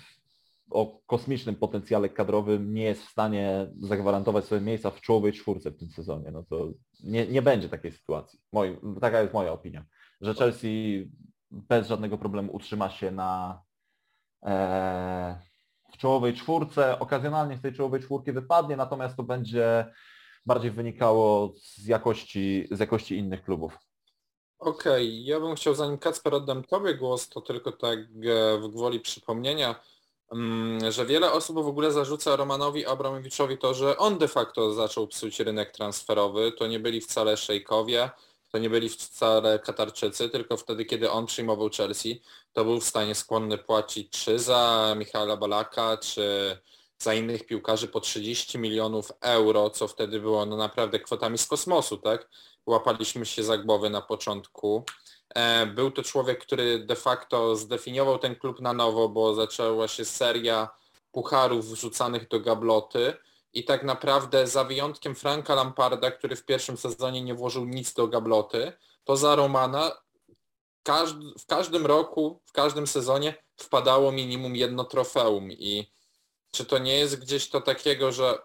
[0.71, 5.77] o kosmicznym potencjale kadrowym nie jest w stanie zagwarantować sobie miejsca w czołowej czwórce w
[5.77, 6.31] tym sezonie.
[6.31, 6.69] No to
[7.05, 8.41] nie, nie będzie takiej sytuacji.
[8.53, 9.85] Moi, taka jest moja opinia,
[10.21, 11.05] że Chelsea
[11.51, 13.63] bez żadnego problemu utrzyma się na
[14.43, 15.48] e,
[15.93, 16.99] w czołowej czwórce.
[16.99, 19.87] Okazjonalnie z tej czołowej czwórki wypadnie, natomiast to będzie
[20.47, 23.79] bardziej wynikało z jakości, z jakości innych klubów.
[24.59, 29.01] Okej, ja bym chciał, zanim Kacper oddam Tobie głos, to tylko tak e, w gwoli
[29.01, 29.75] przypomnienia,
[30.33, 35.07] mm, że wiele osób w ogóle zarzuca Romanowi Abramowiczowi to, że on de facto zaczął
[35.07, 36.53] psuć rynek transferowy.
[36.53, 38.11] To nie byli wcale szejkowie,
[38.53, 43.15] to nie byli wcale Katarczycy, tylko wtedy, kiedy on przyjmował Chelsea, to był w stanie
[43.15, 46.57] skłonny płacić czy za Michaela Balaka, czy
[46.99, 51.97] za innych piłkarzy po 30 milionów euro, co wtedy było no naprawdę kwotami z kosmosu,
[51.97, 52.29] tak?
[52.67, 54.85] Łapaliśmy się za głowy na początku.
[55.35, 60.05] E, Był to człowiek, który de facto zdefiniował ten klub na nowo, bo zaczęła się
[60.05, 60.69] seria
[61.13, 63.15] pucharów wrzucanych do gabloty
[63.59, 68.09] i tak naprawdę za wyjątkiem Franka Lamparda, który w pierwszym sezonie nie włożył nic do
[68.09, 68.73] gabloty,
[69.05, 69.93] to za Romana
[70.85, 75.53] każd- w każdym roku, w każdym sezonie wpadało minimum jedno trofeum.
[75.53, 75.87] I
[76.51, 78.39] czy to nie jest gdzieś to takiego, że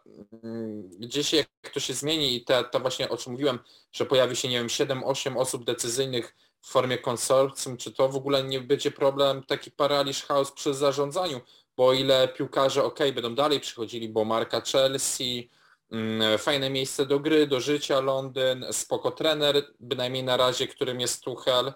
[0.44, 3.60] mm, gdzieś jak to się zmieni i te, to właśnie o czym mówiłem,
[3.92, 8.44] że pojawi się, nie wiem, 7-8 osób decyzyjnych w formie konsorcjum, czy to w ogóle
[8.44, 11.42] nie będzie problem, taki paraliż, chaos przy zarządzaniu,
[11.78, 15.50] bo ile piłkarze ok, będą dalej przychodzili, bo marka Chelsea,
[15.92, 21.24] mm, fajne miejsce do gry, do życia Londyn, spoko trener, bynajmniej na razie, którym jest
[21.24, 21.74] Tuchel,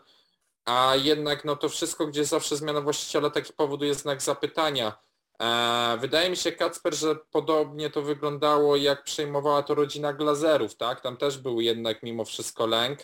[0.65, 4.97] a jednak no to wszystko, gdzie zawsze zmiana właściciela taki powoduje znak zapytania.
[5.41, 11.01] E, Wydaje mi się, Kacper, że podobnie to wyglądało, jak przejmowała to rodzina Glazerów, tak?
[11.01, 12.99] Tam też był jednak mimo wszystko lęk.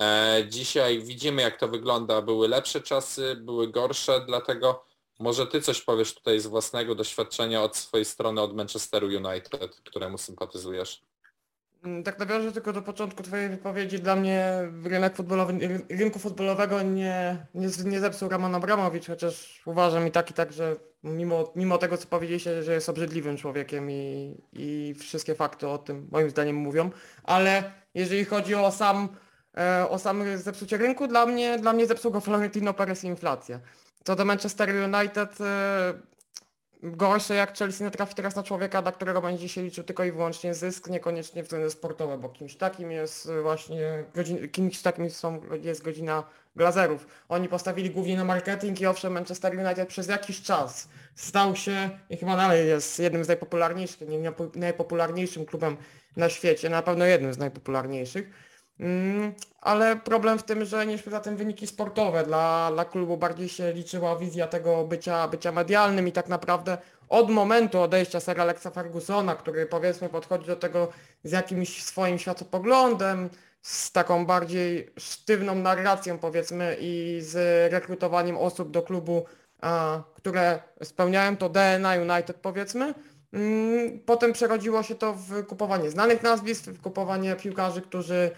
[0.00, 2.22] E, Dzisiaj widzimy, jak to wygląda.
[2.22, 4.84] Były lepsze czasy, były gorsze, dlatego
[5.20, 10.18] może Ty coś powiesz tutaj z własnego doświadczenia od swojej strony, od Manchesteru United, któremu
[10.18, 11.02] sympatyzujesz.
[11.84, 13.98] Mm, Tak nawiążę tylko do początku Twojej wypowiedzi.
[14.00, 14.52] Dla mnie
[14.84, 20.30] rynek futbolowy, ry- rynku futbolowego nie, nie, nie zepsuł Roman Abramowicz, chociaż uważam i tak
[20.30, 25.34] i tak, że mimo, mimo tego co powiedzieliście, że jest obrzydliwym człowiekiem i, i wszystkie
[25.34, 26.90] fakty o tym moim zdaniem mówią,
[27.24, 29.08] ale jeżeli chodzi o sam,
[29.56, 33.60] e, o sam zepsucie rynku, dla mnie, dla mnie zepsuł go Florentino Perez i inflacja.
[34.04, 35.94] Co do Manchester United, e,
[36.82, 40.54] gorsze jak Chelsea natrafi teraz na człowieka, dla którego będzie się liczył tylko i wyłącznie
[40.54, 44.04] zysk, niekoniecznie względy sportowe, bo kimś takim jest y, właśnie,
[44.52, 46.24] kimś takim są, jest godzina
[46.56, 47.06] Glazerów.
[47.28, 52.16] Oni postawili głównie na marketing i owszem Manchester United przez jakiś czas stał się i
[52.16, 55.76] chyba dalej jest jednym z najpopularniejszych, nie nie- najpopularniejszym klubem
[56.16, 58.49] na świecie, na pewno jednym z najpopularniejszych.
[58.80, 62.24] Mm, ale problem w tym, że nie za tym wyniki sportowe.
[62.24, 67.30] Dla, dla klubu bardziej się liczyła wizja tego bycia, bycia medialnym i tak naprawdę od
[67.30, 70.88] momentu odejścia Sir Alexa Fergusona, który powiedzmy podchodzi do tego
[71.24, 73.30] z jakimś swoim światopoglądem,
[73.62, 79.24] z taką bardziej sztywną narracją powiedzmy i z rekrutowaniem osób do klubu,
[79.60, 82.94] a, które spełniają to DNA United powiedzmy,
[83.32, 88.30] Mm, Potem przerodziło się to w kupowanie znanych nazwisk, w kupowanie piłkarzy, którzy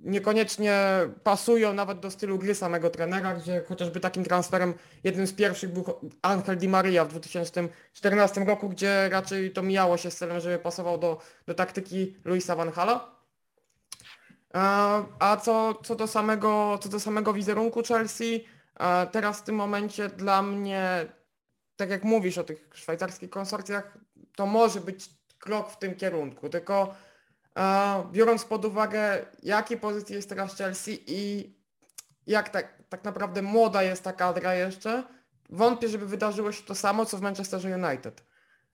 [0.00, 0.82] niekoniecznie
[1.22, 5.84] pasują nawet do stylu gry samego trenera, gdzie chociażby takim transferem jednym z pierwszych był
[6.22, 10.98] Angel Di Maria w 2014 roku, gdzie raczej to mijało się z celem, żeby pasował
[10.98, 13.20] do, do taktyki Luisa Van Hala.
[14.54, 14.58] E,
[15.18, 18.44] A co, co, do samego, co do samego wizerunku Chelsea,
[18.80, 21.06] e, teraz w tym momencie dla mnie
[21.76, 23.98] tak jak mówisz o tych szwajcarskich konsorcjach,
[24.36, 27.09] to może być krok w tym kierunku, tylko e,
[28.12, 31.52] biorąc pod uwagę, jakiej pozycji jest teraz Chelsea i
[32.26, 35.04] jak tak, tak naprawdę młoda jest ta kadra jeszcze,
[35.50, 38.24] wątpię, żeby wydarzyło się to samo, co w Manchesterze United.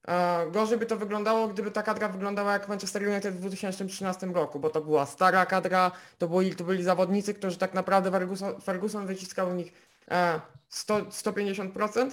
[0.09, 4.61] E, gorzej by to wyglądało, gdyby ta kadra wyglądała jak Manchester United w 2013 roku,
[4.61, 9.07] bo to była stara kadra, to byli, to byli zawodnicy, którzy tak naprawdę Ferguson, Ferguson
[9.07, 9.73] wyciskał u nich
[10.11, 12.11] e, 100, 150%,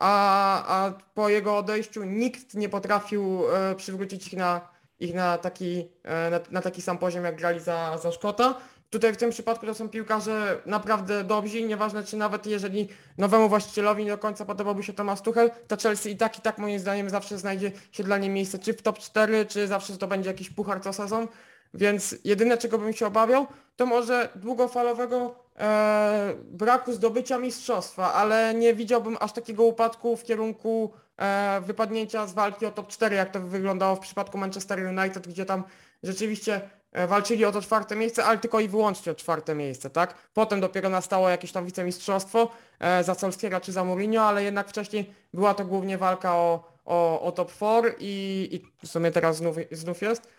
[0.00, 5.88] a, a po jego odejściu nikt nie potrafił e, przywrócić ich na, ich na, taki,
[6.04, 8.54] e, na, na taki sam poziom, jak grali za, za Szkota.
[8.90, 14.04] tutaj w tym przypadku to są piłkarze naprawdę dobrzy nieważne czy nawet jeżeli nowemu właścicielowi
[14.04, 17.10] nie do końca podobałby się Thomas Tuchel, to Chelsea i tak i tak moim zdaniem
[17.10, 20.50] zawsze znajdzie się dla niej miejsce czy w top 4, czy zawsze to będzie jakiś
[20.50, 21.28] puchar co sezon.
[21.74, 28.74] Więc jedyne czego bym się obawiał, to może długofalowego e, braku zdobycia mistrzostwa, ale nie
[28.74, 30.92] widziałbym aż takiego upadku w kierunku
[31.60, 35.64] wypadnięcia z walki o top 4, jak to wyglądało w przypadku Manchester United, gdzie tam
[36.02, 36.60] rzeczywiście
[36.92, 40.14] e, walczyli o to czwarte miejsce, ale tylko i wyłącznie o czwarte miejsce, tak?
[40.34, 45.14] Potem dopiero nastało jakieś tam wicemistrzostwo e, za Solskiera czy za Mourinho, ale jednak wcześniej
[45.34, 49.56] była to głównie walka o, o, o top 4 i, i w sumie teraz znów,
[49.72, 50.36] znów jest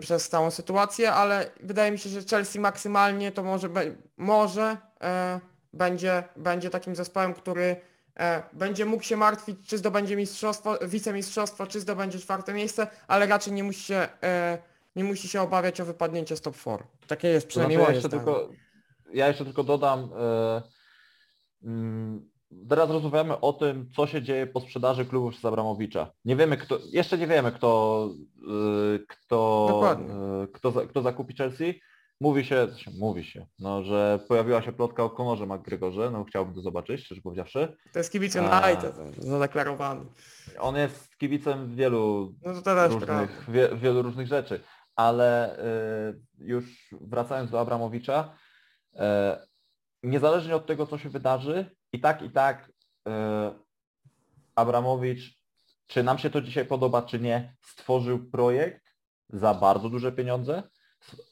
[0.00, 3.68] przez całą sytuację, ale wydaje mi się, że Chelsea maksymalnie to może,
[4.16, 5.40] może e,
[5.72, 7.76] będzie, będzie takim zespołem, który e,
[8.52, 13.64] będzie mógł się martwić, czy zdobędzie mistrzostwo, wicemistrzostwo, czy zdobędzie czwarte miejsce, ale raczej nie
[13.64, 14.58] musi się, e,
[14.96, 16.84] nie musi się obawiać o wypadnięcie z top 4.
[17.06, 18.48] Takie jest przynajmniej znaczy, moje ja jeszcze tylko,
[19.12, 20.62] Ja jeszcze tylko dodam, e,
[21.64, 22.30] mm,
[22.68, 26.12] teraz rozmawiamy o tym, co się dzieje po sprzedaży klubu przez Abramowicza.
[26.24, 28.10] Nie wiemy kto, jeszcze nie wiemy kto,
[29.08, 29.96] kto,
[30.52, 31.80] kto, kto zakupi Chelsea.
[32.20, 36.60] Mówi się, mówi się, no, że pojawiła się plotka o Konorze McGregorze, no chciałbym to
[36.60, 37.76] zobaczyć, szczerze powiedziawszy.
[37.92, 40.04] To jest kibic United, zadeklarowany.
[40.58, 44.60] On jest kibicem wielu, no różnych, wie, wielu różnych rzeczy,
[44.96, 48.34] ale y, już wracając do Abramowicza,
[48.94, 48.98] y,
[50.02, 52.72] niezależnie od tego, co się wydarzy, i tak, i tak
[53.08, 53.54] e,
[54.54, 55.42] Abramowicz,
[55.86, 58.82] czy nam się to dzisiaj podoba, czy nie, stworzył projekt
[59.28, 60.62] za bardzo duże pieniądze,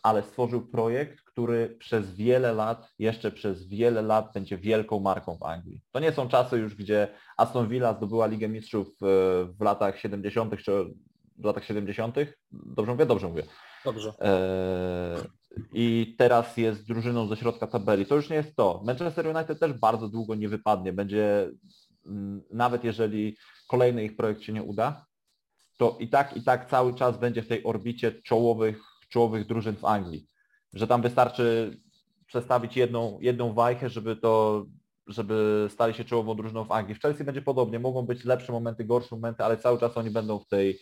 [0.02, 5.42] ale stworzył projekt, który przez wiele lat, jeszcze przez wiele lat będzie wielką marką w
[5.42, 5.80] Anglii.
[5.92, 9.06] To nie są czasy już, gdzie Aston Villa zdobyła Ligę Mistrzów e,
[9.44, 10.62] w latach 70.
[10.62, 10.94] czy
[11.38, 12.16] w latach 70.
[12.52, 13.06] Dobrze mówię?
[13.06, 13.42] Dobrze mówię.
[13.84, 14.12] Dobrze.
[14.20, 15.16] E,
[15.72, 18.06] i teraz jest drużyną ze środka tabeli.
[18.06, 18.82] To już nie jest to.
[18.86, 20.92] Manchester United też bardzo długo nie wypadnie.
[20.92, 21.50] Będzie,
[22.06, 23.36] mm, nawet jeżeli
[23.68, 25.06] kolejny ich projekt się nie uda,
[25.78, 28.80] to i tak, i tak cały czas będzie w tej orbicie czołowych,
[29.14, 30.26] czołowych drużyn w Anglii.
[30.72, 31.76] Że tam wystarczy
[32.26, 34.64] przestawić jedną, jedną wajchę, żeby to,
[35.06, 36.94] żeby stali się czołową drużyną w Anglii.
[36.94, 37.78] W Chelsea będzie podobnie.
[37.78, 40.78] Mogą być lepsze momenty, gorsze momenty, ale cały czas oni będą w tej,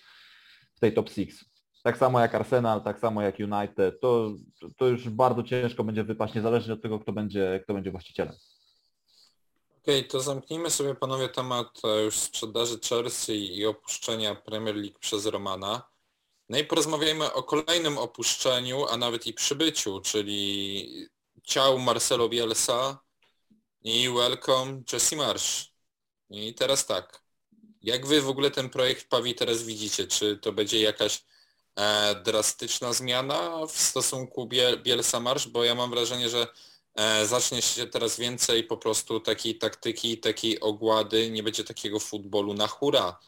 [0.74, 4.30] w tej top six tak samo jak Arsenal, tak samo jak United, to,
[4.76, 8.34] to już bardzo ciężko będzie wypaść, niezależnie od tego, kto będzie, kto będzie właścicielem.
[9.82, 14.98] Okej, okay, to zamknijmy sobie panowie temat e, już sprzedaży Chelsea i opuszczenia Premier League
[15.00, 15.91] przez Romana.
[16.52, 21.08] No i porozmawiajmy o kolejnym opuszczeniu, a nawet i przybyciu, czyli
[21.42, 23.00] ciał Marcelo Bielsa
[23.84, 25.72] i welcome Jesse Marsh.
[26.30, 27.22] I teraz tak,
[27.82, 30.06] jak wy w ogóle ten projekt Pawi teraz widzicie?
[30.06, 31.24] Czy to będzie jakaś
[31.76, 36.46] e, drastyczna zmiana w stosunku Biel Bielsa Marsz, bo ja mam wrażenie, że
[36.94, 42.54] e, zacznie się teraz więcej po prostu takiej taktyki, takiej ogłady, nie będzie takiego futbolu
[42.54, 43.18] na hura.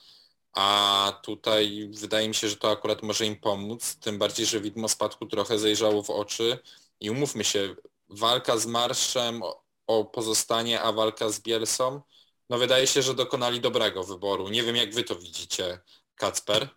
[0.55, 4.89] A tutaj wydaje mi się, że to akurat może im pomóc, tym bardziej, że widmo
[4.89, 6.59] spadku trochę zajrzało w oczy
[7.01, 7.77] i umówmy się,
[8.09, 9.43] walka z Marszem
[9.87, 12.03] o pozostanie, a walka z Bielsą,
[12.51, 14.49] no wydaje się, że dokonali dobrego wyboru.
[14.49, 15.81] Nie wiem jak wy to widzicie,
[16.15, 16.69] Kacper.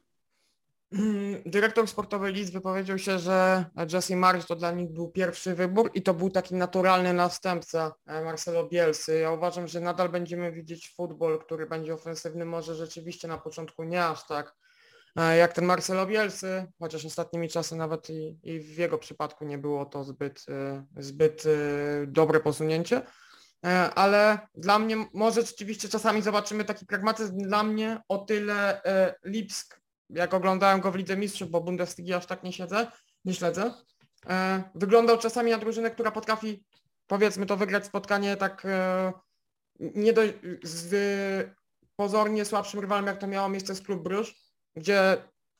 [0.91, 5.91] Mm, dyrektor sportowy Leeds wypowiedział się, że Jesse Marsz to dla nich był pierwszy wybór
[5.93, 9.19] i to był taki naturalny następca e, Marcelo Bielsy.
[9.19, 14.05] Ja uważam, że nadal będziemy widzieć futbol, który będzie ofensywny, może rzeczywiście na początku nie
[14.05, 14.55] aż tak
[15.15, 19.57] e, jak ten Marcelo Bielsy, chociaż ostatnimi czasy nawet i, i w jego przypadku nie
[19.57, 21.43] było to zbyt, e, zbyt
[22.07, 23.01] dobre posunięcie.
[23.95, 28.81] Ale dla mnie, może rzeczywiście czasami zobaczymy taki pragmatyzm, dla mnie o tyle
[29.25, 32.87] Lipsk jak oglądałem go w Lidze Mistrzów, bo Bundesligi aż tak nie siedzę,
[33.25, 33.73] nie śledzę,
[34.29, 36.65] e, wyglądał czasami na drużynę, która potrafi,
[37.07, 39.13] powiedzmy to, wygrać spotkanie tak e,
[39.79, 40.21] nie do,
[40.63, 40.95] z
[41.95, 44.35] pozornie słabszym rywalem, jak to miało miejsce z Klub Bruż,
[44.75, 45.17] gdzie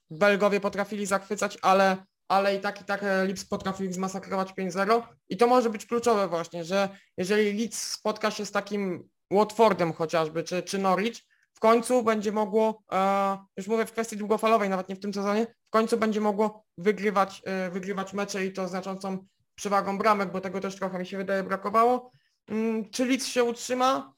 [0.09, 5.37] Belgowie potrafili zachwycać, ale, ale i tak i tak e, Leeds potrafili zmasakrować 5-0 i
[5.37, 10.63] to może być kluczowe właśnie, że jeżeli Leeds spotka się z takim Watfordem chociażby, czy,
[10.63, 11.26] czy Norwich,
[11.57, 15.47] w końcu będzie mogło, e, już mówię w kwestii długofalowej, nawet nie w tym sezonie,
[15.67, 20.59] w końcu będzie mogło wygrywać, e, wygrywać mecze i to znaczącą przewagą bramek, bo tego
[20.59, 22.11] też trochę mi się wydaje brakowało.
[22.47, 24.13] Mm, czy Leeds się utrzyma?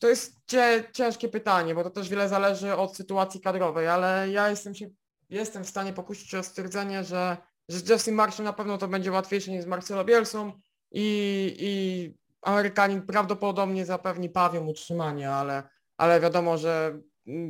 [0.00, 0.36] To jest
[0.92, 4.88] ciężkie pytanie, bo to też wiele zależy od sytuacji kadrowej, ale ja jestem, się,
[5.30, 7.36] jestem w stanie pokusić o stwierdzenie, że,
[7.68, 10.52] że z Jesse Marshall na pewno to będzie łatwiejsze niż z Marcelo Bielsą
[10.92, 15.62] i, i Amerykanin prawdopodobnie zapewni Pawią utrzymanie, ale
[16.02, 17.00] ale wiadomo, że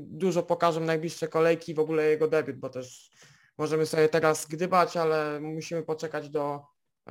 [0.03, 3.11] dużo pokażą najbliższe kolejki, w ogóle jego debiut, bo też
[3.59, 6.63] możemy sobie teraz gdybać, ale musimy poczekać do,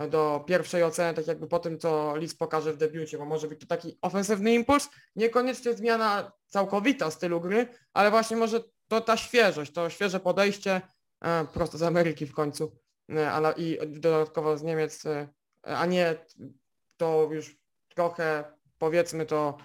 [0.09, 3.59] do pierwszej oceny, tak jakby po tym, co Leeds pokaże w debiucie, bo może być
[3.59, 9.71] to taki ofensywny impuls, niekoniecznie zmiana całkowita stylu gry, ale właśnie może to ta świeżość,
[9.71, 10.81] to świeże podejście
[11.21, 12.77] e, prosto z Ameryki w końcu
[13.09, 15.27] e, i dodatkowo z Niemiec, e,
[15.63, 16.15] a nie
[16.97, 17.57] to już
[17.95, 18.43] trochę
[18.77, 19.57] powiedzmy to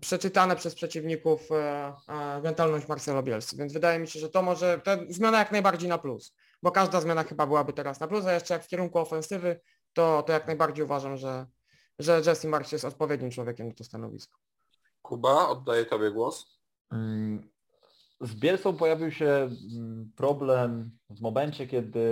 [0.00, 4.80] przeczytane przez przeciwników e, e, mentalność Marcelo Bielsy, więc wydaje mi się, że to może,
[4.84, 8.32] to zmiana jak najbardziej na plus, bo każda zmiana chyba byłaby teraz na plus, a
[8.32, 9.60] jeszcze jak w kierunku ofensywy,
[9.92, 11.46] to, to jak najbardziej uważam, że,
[11.98, 14.38] że Jesse Marks jest odpowiednim człowiekiem na to stanowisko.
[15.02, 16.60] Kuba, oddaję Tobie głos.
[16.92, 17.50] Mm,
[18.20, 22.08] z Bielsą pojawił się mm, problem w momencie, kiedy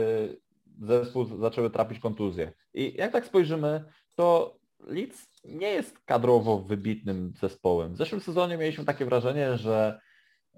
[0.83, 2.53] zespół zaczęły trapić kontuzje.
[2.75, 3.85] I jak tak spojrzymy,
[4.17, 7.95] to Leeds nie jest kadrowo wybitnym zespołem.
[7.95, 10.01] W zeszłym sezonie mieliśmy takie wrażenie, że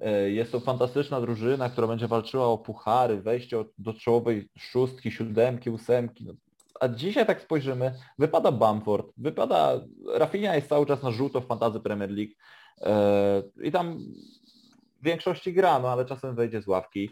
[0.01, 5.71] e, jest to fantastyczna drużyna, która będzie walczyła o puchary, wejście do czołowej szóstki, siódemki,
[5.71, 6.25] ósemki.
[6.25, 6.33] No,
[6.81, 9.81] a dzisiaj tak spojrzymy, wypada Bamford, wypada,
[10.15, 12.33] Rafinha jest cały czas na żółto w fantazy Premier League
[12.81, 13.99] e, i tam
[15.01, 17.11] w większości gra, no ale czasem wejdzie z ławki.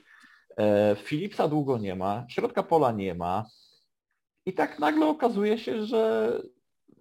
[0.58, 3.46] E, Philipsa długo nie ma, środka pola nie ma
[4.46, 6.32] i tak nagle okazuje się, że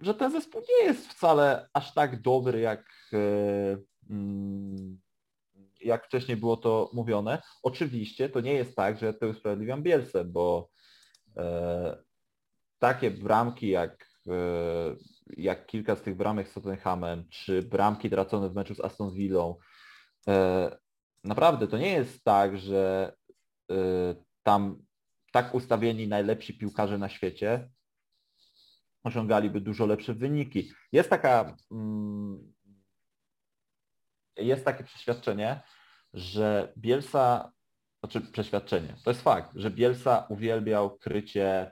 [0.02, 3.78] że ten zespół nie jest wcale aż tak dobry, jak, e,
[4.10, 5.00] mm,
[5.82, 7.42] jak wcześniej było to mówione.
[7.64, 10.70] Oczywiście to nie jest tak, że ja to usprawiedliwiam Bielsę, bo
[11.38, 11.98] e,
[12.80, 14.34] takie bramki jak, e,
[15.38, 19.56] jak kilka z tych bramek z Tottenhamem, czy bramki tracone w meczu z Aston Villą,
[21.24, 23.14] naprawdę to nie jest tak, że
[24.44, 24.82] tam
[25.32, 27.70] tak ustawieni najlepsi piłkarze na świecie
[29.04, 30.72] osiągaliby dużo lepsze wyniki.
[30.92, 32.54] Jest taka mm,
[34.38, 35.62] jest takie przeświadczenie,
[36.14, 37.52] że Bielsa,
[38.00, 41.72] znaczy przeświadczenie, to jest fakt, że Bielsa uwielbiał krycie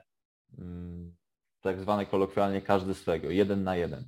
[0.58, 1.16] mm,
[1.60, 4.04] tak zwane kolokwialnie każdy swego, jeden na jeden.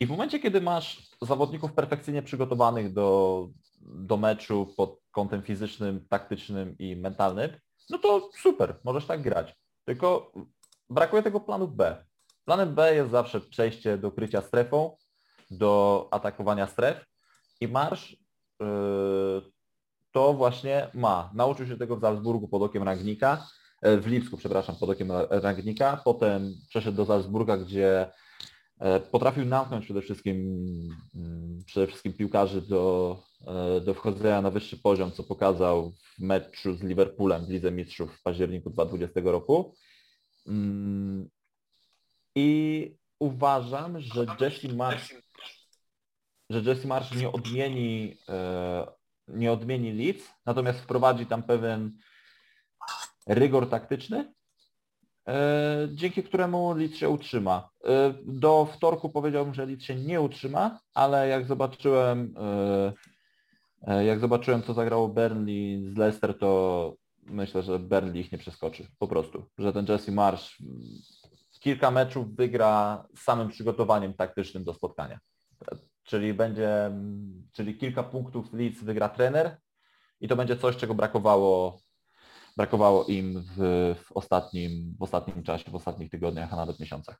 [0.00, 3.48] I w momencie, kiedy masz zawodników perfekcyjnie przygotowanych do,
[3.80, 7.50] do meczu pod kątem fizycznym, taktycznym i mentalnym,
[7.90, 9.56] no to super, możesz tak grać.
[9.84, 10.32] Tylko
[10.90, 12.04] brakuje tego planu B.
[12.50, 14.96] Planem B jest zawsze przejście do krycia strefą,
[15.50, 17.06] do atakowania stref
[17.60, 18.16] i marsz
[18.60, 18.66] yy,
[20.12, 21.30] to właśnie ma.
[21.34, 23.46] Nauczył się tego w Salzburgu pod okiem Rangnika,
[23.82, 28.10] e, w Lipsku, przepraszam, pod okiem Rangnika, potem przeszedł do Salzburga, gdzie
[28.78, 30.36] e, potrafił namknąć przede wszystkim,
[31.14, 36.74] mm, przede wszystkim piłkarzy do, e, do wchodzenia na wyższy poziom, co pokazał w meczu
[36.74, 39.74] z Liverpoolem w Lidze Mistrzów w październiku 2020 roku.
[42.34, 45.14] I uważam, że Jesse Marsh,
[46.50, 48.86] że Jesse Marsh nie odmieni, e,
[49.28, 51.98] nie odmieni Leeds, natomiast wprowadzi tam pewien
[53.26, 54.34] rygor taktyczny,
[55.28, 57.70] e, dzięki któremu Leeds się utrzyma.
[57.84, 62.34] E, do wtorku powiedziałbym, że Leeds się nie utrzyma, ale jak zobaczyłem
[64.04, 68.86] jak zobaczyłem, co zagrało Burnley z Leicester, to myślę, że Burnley ich nie przeskoczy.
[68.98, 69.46] Po prostu.
[69.58, 70.62] Że ten Jesse Marsh
[71.60, 75.18] kilka meczów wygra samym przygotowaniem taktycznym do spotkania.
[76.04, 76.90] Czyli będzie,
[77.52, 79.56] czyli kilka punktów Leeds wygra trener
[80.20, 81.80] i to będzie coś, czego brakowało,
[82.56, 87.16] brakowało im w, w, ostatnim, w ostatnim czasie, w ostatnich tygodniach, a nawet miesiącach.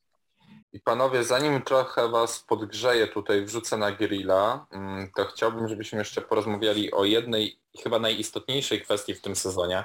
[0.73, 6.21] I panowie, zanim trochę was podgrzeję tutaj, wrzucę na grilla, mm, to chciałbym, żebyśmy jeszcze
[6.21, 9.85] porozmawiali o jednej, chyba najistotniejszej kwestii w tym sezonie.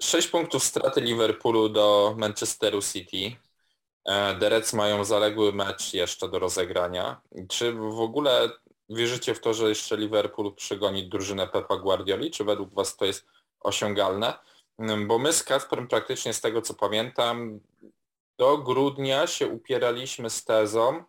[0.00, 3.36] Sześć punktów straty Liverpoolu do Manchesteru City.
[4.04, 7.20] E, The Reds mają zaległy mecz jeszcze do rozegrania.
[7.48, 8.50] Czy w ogóle
[8.88, 12.30] wierzycie w to, że jeszcze Liverpool przygoni drużynę Pepa Guardioli?
[12.30, 13.26] Czy według Was to jest
[13.60, 14.34] osiągalne?
[14.78, 17.60] Mm, bo my z Kasperem praktycznie z tego co pamiętam
[18.38, 21.04] do grudnia się upieraliśmy z tezą,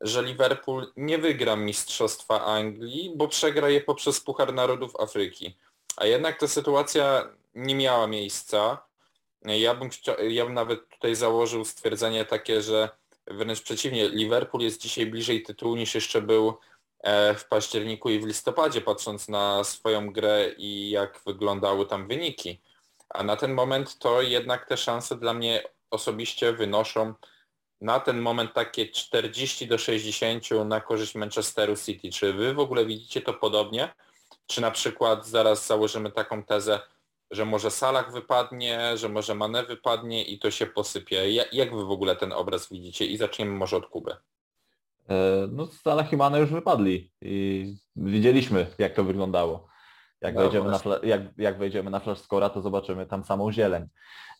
[0.00, 5.56] że Liverpool nie wygra Mistrzostwa Anglii, bo przegra je poprzez Puchar Narodów Afryki.
[5.96, 8.86] A jednak ta sytuacja nie miała miejsca.
[9.44, 9.90] Ja bym,
[10.28, 12.88] ja bym nawet tutaj założył stwierdzenie takie, że
[13.26, 16.54] wręcz przeciwnie, Liverpool jest dzisiaj bliżej tytułu niż jeszcze był
[17.00, 22.60] e, w październiku i w listopadzie, patrząc na swoją grę i jak wyglądały tam wyniki.
[23.08, 27.14] A na ten moment to jednak te szanse dla mnie osobiście wynoszą
[27.80, 32.10] na ten moment takie 40 do 60 na korzyść Manchesteru City.
[32.10, 33.94] Czy wy w ogóle widzicie to podobnie?
[34.46, 36.80] Czy na przykład zaraz założymy taką tezę,
[37.30, 41.30] że może Salah wypadnie, że może Mane wypadnie i to się posypie.
[41.52, 43.06] Jak wy w ogóle ten obraz widzicie?
[43.06, 44.16] I zaczniemy może od Kuby.
[45.08, 47.66] E, no Salah i Mane już wypadli i
[47.96, 49.68] widzieliśmy jak to wyglądało.
[50.20, 53.86] Jak, No wejdziemy, na, jak, jak wejdziemy na Flash Scora, to zobaczymy tam samą zieleń.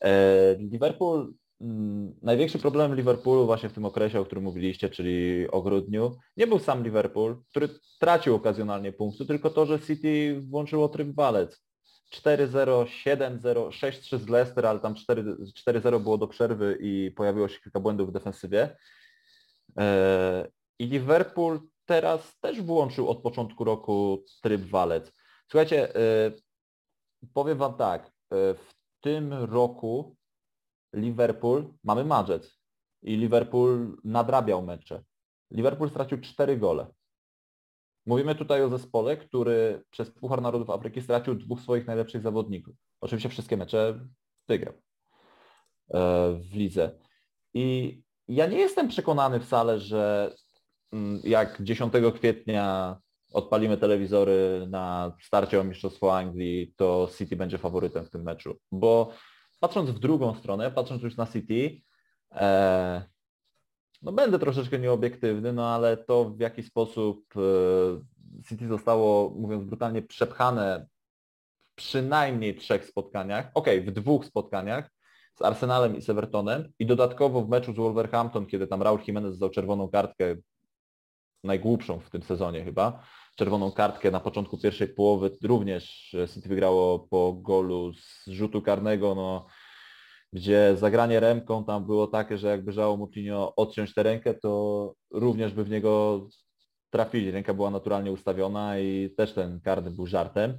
[0.00, 5.62] E, Liverpool, mm, największy problem Liverpoolu właśnie w tym okresie, o którym mówiliście, czyli o
[5.62, 7.68] grudniu, nie był sam Liverpool, który
[8.00, 11.63] tracił okazjonalnie punkty, tylko to, że City włączyło tryb walec.
[12.14, 15.36] 4-0, 7-0, 6-3 z Leicester, ale tam 4
[15.68, 18.76] 4-0 było do przerwy i pojawiło się kilka błędów w defensywie.
[19.78, 20.48] E,
[20.78, 25.12] I Liverpool teraz też włączył od początku roku tryb walec.
[25.50, 26.32] Słuchajcie, e,
[27.34, 28.10] powiem Wam tak, e,
[28.54, 30.16] w tym roku
[30.94, 32.58] Liverpool, mamy marzec
[33.02, 35.02] i Liverpool nadrabiał mecze.
[35.50, 36.86] Liverpool stracił 4 gole.
[38.06, 42.74] Mówimy tutaj o zespole, który przez Puchar Narodów Afryki stracił dwóch swoich najlepszych zawodników.
[43.00, 44.00] Oczywiście wszystkie mecze
[44.48, 46.98] wygrał e, w lidze.
[47.54, 50.34] I ja nie jestem przekonany wcale, że
[50.92, 52.96] mm, jak 10 kwietnia
[53.32, 58.58] odpalimy telewizory na starcie o Mistrzostwo Anglii, to City będzie faworytem w tym meczu.
[58.72, 59.12] Bo
[59.60, 61.80] patrząc w drugą stronę, patrząc już na City,
[62.32, 63.13] e,
[64.04, 67.40] no będę troszeczkę nieobiektywny, no ale to w jaki sposób e,
[68.48, 70.86] City zostało, mówiąc brutalnie, przepchane
[71.62, 74.90] w przynajmniej trzech spotkaniach, okej, w dwóch spotkaniach
[75.34, 79.34] z Arsenalem i z Evertonem i dodatkowo w meczu z Wolverhampton, kiedy tam Raul Jimenez
[79.34, 80.36] zdał czerwoną kartkę,
[81.44, 83.04] najgłupszą w tym sezonie chyba,
[83.36, 89.46] czerwoną kartkę na początku pierwszej połowy, również City wygrało po golu z rzutu karnego, no
[90.34, 95.52] gdzie zagranie remką tam było takie, że jakby żało Moutinho odciąć tę rękę, to również
[95.52, 96.26] by w niego
[96.90, 97.30] trafili.
[97.30, 100.58] Ręka była naturalnie ustawiona i też ten karny był żartem.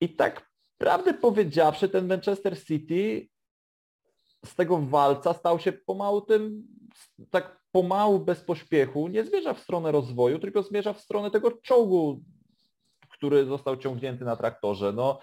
[0.00, 3.28] I tak prawdę powiedziawszy, ten Manchester City
[4.44, 6.62] z tego walca stał się pomału tym,
[7.30, 12.20] tak pomału, bez pośpiechu, nie zmierza w stronę rozwoju, tylko zmierza w stronę tego czołgu,
[13.10, 14.92] który został ciągnięty na traktorze.
[14.92, 15.20] No,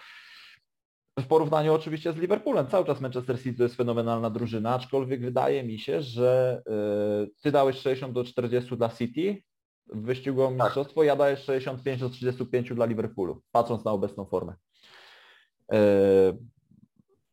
[1.20, 2.68] w porównaniu oczywiście z Liverpoolem.
[2.68, 6.61] Cały czas Manchester City to jest fenomenalna drużyna, aczkolwiek wydaje mi się, że
[7.28, 9.43] y, ty dałeś 60 do 40 dla City
[9.88, 14.53] w wyścigu o mistrzostwo, ja daję 65 do 35 dla Liverpoolu, patrząc na obecną formę.
[15.74, 15.78] Y,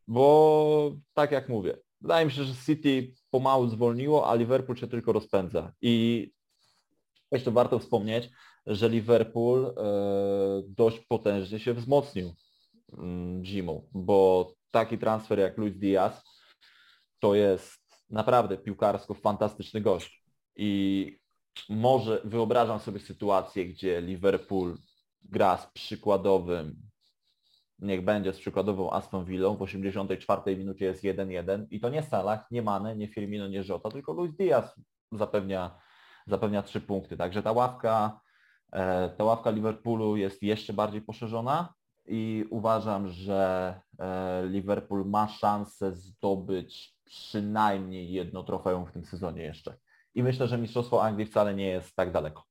[0.09, 5.13] bo tak jak mówię, wydaje mi się, że City pomału zwolniło, a Liverpool się tylko
[5.13, 5.73] rozpędza.
[5.83, 6.27] I
[7.33, 8.31] jeszcze warto wspomnieć,
[8.67, 9.73] że Liverpool y,
[10.69, 12.35] dość potężnie się wzmocnił
[13.43, 16.25] zimą, bo taki transfer jak Luis Diaz
[17.19, 17.81] to jest
[18.11, 20.25] naprawdę piłkarsko fantastyczny gość.
[20.57, 21.21] I
[21.69, 24.79] może wyobrażam sobie sytuację, gdzie Liverpool
[25.23, 26.77] gra z przykładowym,
[27.79, 32.51] niech będzie z przykładową Aston Villą, w 84 minucie jest 1-1 i to nie Salah,
[32.51, 34.81] nie Mane, nie Firmino, nie Jota, tylko Luis Diaz
[35.13, 35.79] zapewnia,
[36.27, 37.17] zapewnia trzy punkty.
[37.17, 38.21] Także ta ławka,
[38.73, 41.75] e, ta ławka Liverpoolu jest jeszcze bardziej poszerzona
[42.13, 49.77] i uważam, że e, Liverpool ma szansę zdobyć przynajmniej jedno trofeum w tym sezonie jeszcze.
[50.15, 52.45] I myślę, że Mistrzostwo Anglii wcale nie jest tak daleko.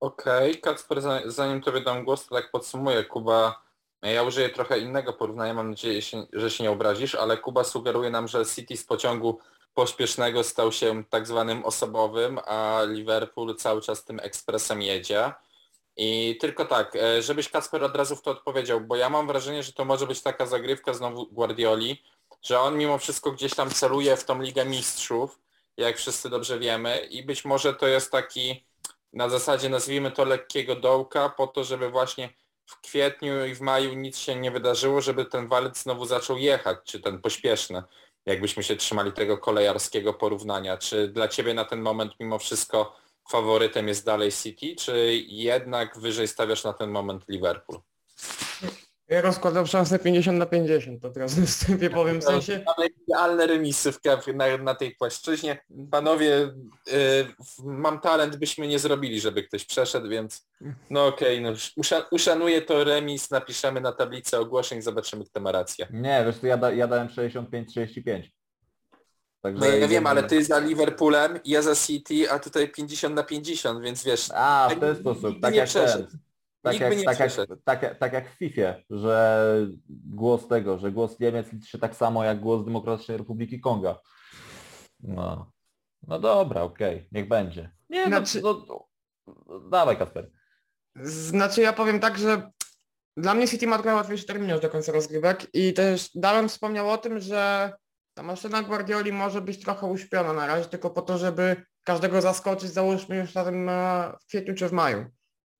[0.00, 3.04] Okej, Kacper, za- zanim Tobie dam głos, to tak podsumuję.
[3.04, 3.62] Kuba,
[4.02, 6.00] ja użyję trochę innego porównania, mam nadzieję,
[6.32, 9.38] że się nie obrazisz, ale Kuba sugeruje nam, że City z pociągu
[9.74, 15.32] pośpiesznego stał się tak zwanym osobowym, a Liverpool cały czas tym ekspresem jedzie.
[15.96, 19.62] I tylko tak, e, żebyś Kacper od razu w to odpowiedział, bo ja mam wrażenie,
[19.62, 22.02] że to może być taka zagrywka znowu Guardioli,
[22.42, 25.38] że on mimo wszystko gdzieś tam celuje w tą Ligę Mistrzów,
[25.76, 28.66] jak wszyscy dobrze wiemy i być może to jest taki
[29.12, 32.28] na zasadzie nazwijmy to lekkiego dołka po to, żeby właśnie
[32.66, 36.78] w kwietniu i w maju nic się nie wydarzyło, żeby ten walec znowu zaczął jechać,
[36.84, 37.82] czy ten pośpieszny,
[38.26, 40.76] jakbyśmy się trzymali tego kolejarskiego porównania.
[40.78, 42.96] Czy dla Ciebie na ten moment mimo wszystko
[43.30, 47.80] faworytem jest dalej City, czy jednak wyżej stawiasz na ten moment Liverpool?
[49.08, 52.64] Ja rozkładam szansę 50 na 50, to teraz wstępie powiem w sensie.
[52.66, 54.00] Mamy idealne remisy w,
[54.34, 55.58] na, na tej płaszczyźnie.
[55.90, 56.52] Panowie, y,
[57.64, 60.48] mam talent, byśmy nie zrobili, żeby ktoś przeszedł, więc
[60.90, 65.86] no okej, no, usza, uszanuję to remis, napiszemy na tablicę ogłoszeń, zobaczymy, kto ma rację.
[65.90, 68.22] Nie, wiesz, ja, da, ja dałem 65-35.
[69.42, 73.22] Także No ja wiem, ale ty za Liverpoolem, ja za City, a tutaj 50 na
[73.22, 76.06] 50, więc wiesz, A, w ten sposób, tak jak ten.
[76.62, 81.20] Tak Nikt jak, tak, jak, tak, tak jak w FIFA, że głos tego, że głos
[81.20, 83.98] Niemiec liczy się tak samo jak głos Demokratycznej Republiki Konga.
[85.00, 85.52] No,
[86.06, 87.70] no dobra, okej, niech będzie.
[87.90, 88.64] Nie, no, Znaczy- no,
[89.26, 90.30] no, dawaj Kasper.
[91.02, 92.50] Znaczy ja powiem tak, że
[93.16, 96.98] dla mnie City ma trochę łatwiejszy terminarz do końca rozgrywek i też Dałem wspomniał o
[96.98, 97.72] tym, że
[98.16, 102.70] ta maszyna Guardioli może być trochę uśpiona na razie, tylko po to, żeby każdego zaskoczyć,
[102.70, 105.06] załóżmy już na tym e, w kwietniu czy w maju.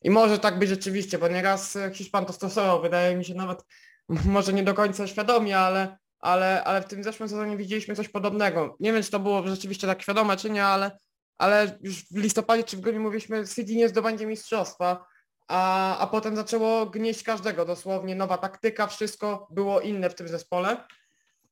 [0.02, 3.64] I może tak być rzeczywiście, bo nieraz e, Hiszpan to stosował, wydaje mi się nawet
[4.36, 8.76] może nie do końca świadomie, ale, ale, ale w tym zeszłym sezonie widzieliśmy coś podobnego.
[8.80, 10.98] Nie wiem, czy to było rzeczywiście tak świadome, czy nie, ale,
[11.38, 15.06] ale już w listopadzie czy w grudniu mówiliśmy, City nie zdobędzie mistrzostwa,
[15.48, 20.76] a, a potem zaczęło gnieść każdego, dosłownie nowa taktyka, wszystko było inne w tym zespole.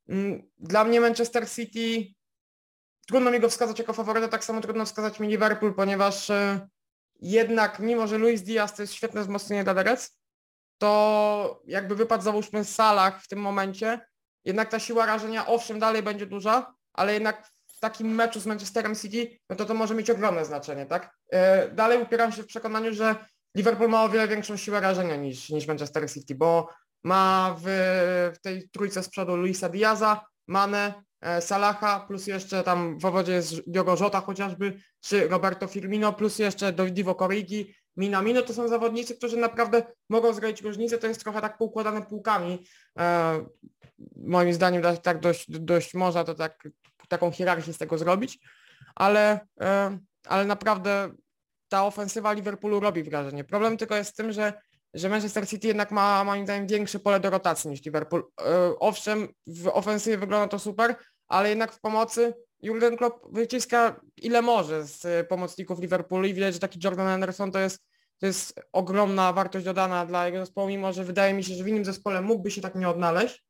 [0.09, 2.15] Mm, dla mnie Manchester City,
[3.07, 6.69] trudno mi go wskazać jako faworyta, tak samo trudno wskazać mi Liverpool, ponieważ e,
[7.21, 10.19] jednak mimo, że Luis Diaz to jest świetne wzmocnienie dla Derec,
[10.79, 14.01] to jakby wypadł załóżmy w salach w tym momencie,
[14.45, 18.95] jednak ta siła rażenia owszem dalej będzie duża, ale jednak w takim meczu z Manchesterem
[18.95, 21.17] City, no to to może mieć ogromne znaczenie, tak?
[21.31, 23.17] E, dalej upieram się w przekonaniu, że
[23.55, 26.69] Liverpool ma o wiele większą siłę rażenia niż, niż Manchester City, bo
[27.05, 27.65] ma w,
[28.35, 33.33] w tej trójce z przodu Luisa Diaza, Mane, e, Salaha, plus jeszcze tam w owodzie
[33.33, 39.17] jest Diogo Jota chociażby, czy Roberto Firmino, plus jeszcze Divo Corrigi, Minamino, to są zawodnicy,
[39.17, 42.67] którzy naprawdę mogą zrobić różnicę, to jest trochę tak poukładane półkami.
[42.99, 43.45] E,
[44.17, 46.69] moim zdaniem tak dość, dość można to tak,
[47.09, 48.39] taką hierarchię z tego zrobić,
[48.95, 51.11] ale, e, ale naprawdę
[51.69, 53.45] ta ofensywa Liverpoolu robi wrażenie.
[53.45, 54.53] Problem tylko jest w tym, że,
[54.95, 58.25] że Manchester City jednak ma moim zdaniem większe pole do rotacji niż Liverpool.
[58.41, 60.97] E, owszem, w ofensywie wygląda to super,
[61.29, 66.61] ale jednak w pomocy Jurgen Klopp wyciska ile może z pomocników Liverpoolu i widać, że
[66.61, 67.85] taki Jordan Anderson to jest,
[68.19, 71.69] to jest ogromna wartość dodana dla jego zespołu, mimo że wydaje mi się, że w
[71.69, 73.45] innym zespole mógłby się tak nie odnaleźć,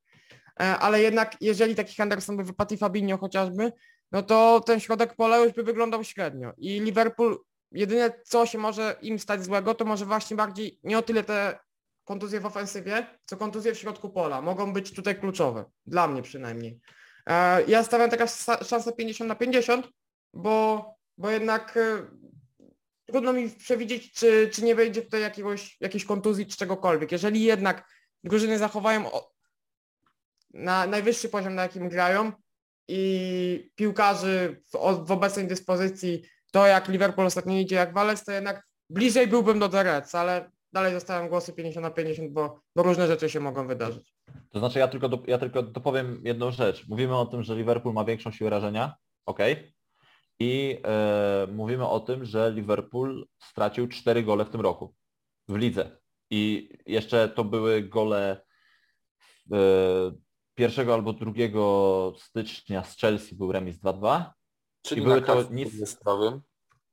[0.61, 3.73] e, ale jednak jeżeli taki Henderson by wypadł i Fabinho chociażby,
[4.13, 7.39] no to ten środek pola już by wyglądał średnio i Liverpool
[7.75, 11.59] jedyne co się może im stać złego, to może właśnie bardziej nie o tyle te
[12.05, 14.43] kontuzje w ofensywie, co kontuzje w środku pola.
[14.43, 16.81] Mogą być tutaj kluczowe, dla mnie przynajmniej.
[17.27, 19.89] E, ja stawiam teraz szansę 50 na 50,
[20.33, 20.87] bo,
[21.19, 22.07] bo jednak e,
[23.07, 27.13] trudno mi przewidzieć, czy, czy nie wejdzie tutaj jakiegoś, jakiejś kontuzji czy czegokolwiek.
[27.13, 27.89] Jeżeli jednak
[28.25, 29.11] drużyny zachowają
[30.55, 32.33] na najwyższy poziom, na jakim grają
[32.89, 36.23] i piłkarzy w, w obecnej dyspozycji
[36.55, 40.93] to jak Liverpool ostatnio idzie jak Walec, to jednak bliżej byłbym do The ale dalej
[40.93, 44.15] zostawiam głosy 50 na 50, bo, bo różne rzeczy się mogą wydarzyć.
[44.51, 46.89] To znaczy ja tylko, do, ja tylko dopowiem jedną rzecz.
[46.89, 48.95] Mówimy o tym, że Liverpool ma większą siłę rażenia,
[49.27, 49.39] ok?
[50.41, 54.95] I e, mówimy o tym, że Liverpool stracił 4 gole w tym roku
[55.49, 55.97] w lidze.
[56.31, 58.45] I jeszcze to były gole
[59.53, 59.57] e,
[60.55, 64.25] pierwszego albo drugiego stycznia z Chelsea był remis 2-2
[64.85, 66.41] Czyli I na były to kacu nic- sylwestrowym.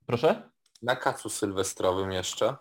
[0.06, 0.50] Proszę?
[0.82, 2.56] Na kacu sylwestrowym jeszcze.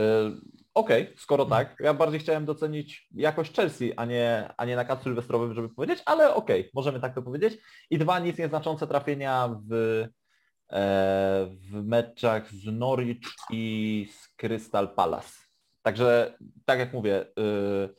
[0.00, 0.30] E,
[0.74, 1.76] Okej, skoro tak.
[1.80, 6.02] Ja bardziej chciałem docenić jakość Chelsea, a nie, a nie na kacu sylwestrowym, żeby powiedzieć,
[6.06, 7.58] ale okej, możemy tak to powiedzieć.
[7.90, 13.18] I dwa nic nieznaczące trafienia w, e, w meczach z Norwich
[13.50, 15.44] i z Crystal Palace.
[15.82, 17.94] Także, tak jak mówię, y,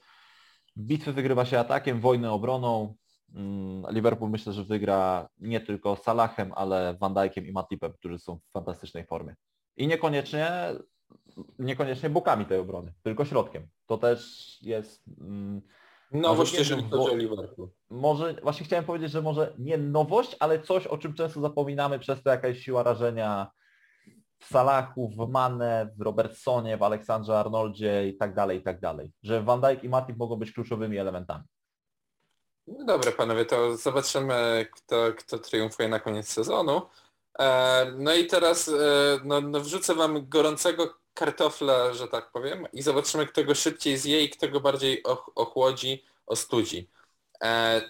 [0.77, 2.95] bitwy wygrywa się atakiem, wojny obroną.
[3.35, 8.37] Mm, Liverpool myślę, że wygra nie tylko Salahem, ale Van Dijkiem i Matipem, którzy są
[8.37, 9.35] w fantastycznej formie.
[9.77, 10.75] I niekoniecznie
[11.59, 13.67] niekoniecznie bokami tej obrony, tylko środkiem.
[13.85, 15.61] To też jest mm,
[16.11, 17.69] Nowość, nie jeżeli chodzi o Liverpool.
[17.89, 22.23] może, właśnie chciałem powiedzieć, że może nie nowość, ale coś, o czym często zapominamy przez
[22.23, 23.51] to jakaś siła rażenia
[24.39, 29.11] w Salachu, w Mane, w Robertsonie, w Aleksandrze Arnoldzie i tak dalej, i tak dalej.
[29.23, 31.43] Że Van Dijk i Matip mogą być kluczowymi elementami.
[32.67, 36.89] No dobra panowie, to zobaczymy kto, kto triumfuje na koniec sezonu.
[37.39, 38.71] E, no i teraz e,
[39.23, 44.23] no, no wrzucę wam gorącego kartofla, że tak powiem i zobaczymy kto go szybciej zje
[44.23, 46.89] i kto go bardziej och, ochłodzi, ostudzi.
[47.43, 47.81] E,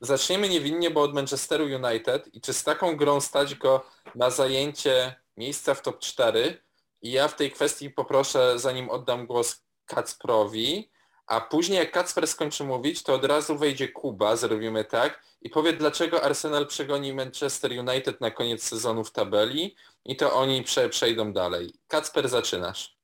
[0.00, 5.14] zaczniemy niewinnie, bo od Manchesteru United i czy z taką grą stać go na zajęcie
[5.36, 6.62] miejsca w top 4
[7.02, 10.90] i ja w tej kwestii poproszę, zanim oddam głos Kacprowi,
[11.26, 15.72] a później jak Kacper skończy mówić, to od razu wejdzie Kuba, zrobimy tak i powie
[15.72, 21.32] dlaczego Arsenal przegoni Manchester United na koniec sezonu w tabeli i to oni prze, przejdą
[21.32, 21.74] dalej.
[21.88, 22.96] Kacper zaczynasz.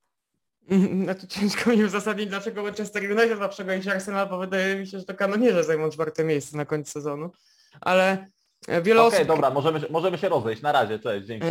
[1.05, 5.05] Znaczy ciężko mi uzasadnić, dlaczego Manchester United ma przegonić Arsenal, bo wydaje mi się, że
[5.05, 7.31] to kanonierze zajmą czwarte miejsce na końcu sezonu.
[7.81, 8.27] Ale
[8.69, 9.29] wiele Okej, osób...
[9.29, 10.63] dobra, możemy, się- możemy się rozejść.
[10.63, 11.47] Na razie, cześć, dzięki.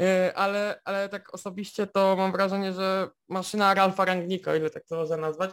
[0.00, 4.96] E, ale, ale tak osobiście to mam wrażenie, że maszyna Ralfa Rangnika, ile tak to
[4.96, 5.50] można nazwać,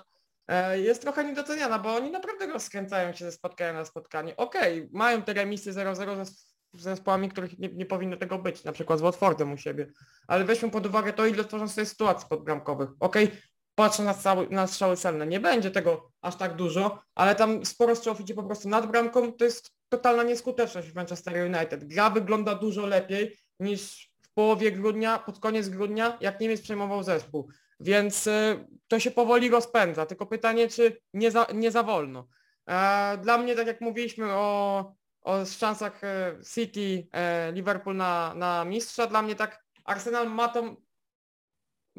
[0.47, 4.37] e, jest trochę niedoceniana, bo oni naprawdę rozkręcają się ze spotkania na spotkanie.
[4.37, 8.71] Okej, mają te remisy 0-0 ze, z zespołami, których nie, nie powinno tego być, na
[8.71, 9.87] przykład z Watfordem u siebie.
[10.27, 12.89] Ale weźmy pod uwagę to, ile tworzą sobie sytuacji podbramkowych.
[12.99, 13.31] Okej,
[13.75, 15.27] patrzę na, strzały, na strzały celne.
[15.27, 19.33] Nie będzie tego aż tak dużo, ale tam sporo strzałów idzie po prostu nad bramką.
[19.33, 21.83] To jest totalna nieskuteczność w Manchester United.
[21.83, 27.49] Gra wygląda dużo lepiej niż w połowie grudnia, pod koniec grudnia, jak Niemiec przejmował zespół.
[27.79, 30.05] Więc y, to się powoli rozpędza.
[30.05, 32.27] Tylko pytanie, czy nie za, nie za wolno.
[32.69, 38.65] E, Dla mnie, tak jak mówiliśmy o, o szansach e, City, e, Liverpool na, na
[38.65, 40.75] mistrza, dla mnie tak Arsenal ma tą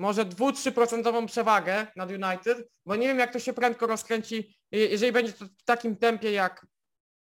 [0.00, 5.12] może 2-3% przewagę nad United, bo nie wiem jak to się prędko rozkręci, Je- jeżeli
[5.12, 6.66] będzie to w takim tempie jak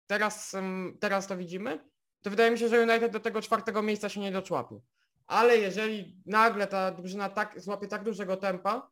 [0.07, 0.55] teraz,
[0.99, 1.89] teraz to widzimy,
[2.21, 4.79] to wydaje mi się, że United do tego czwartego miejsca się nie doczłapie.
[5.27, 8.89] Ale jeżeli nagle ta drużyna tak, złapie tak dużego tempa,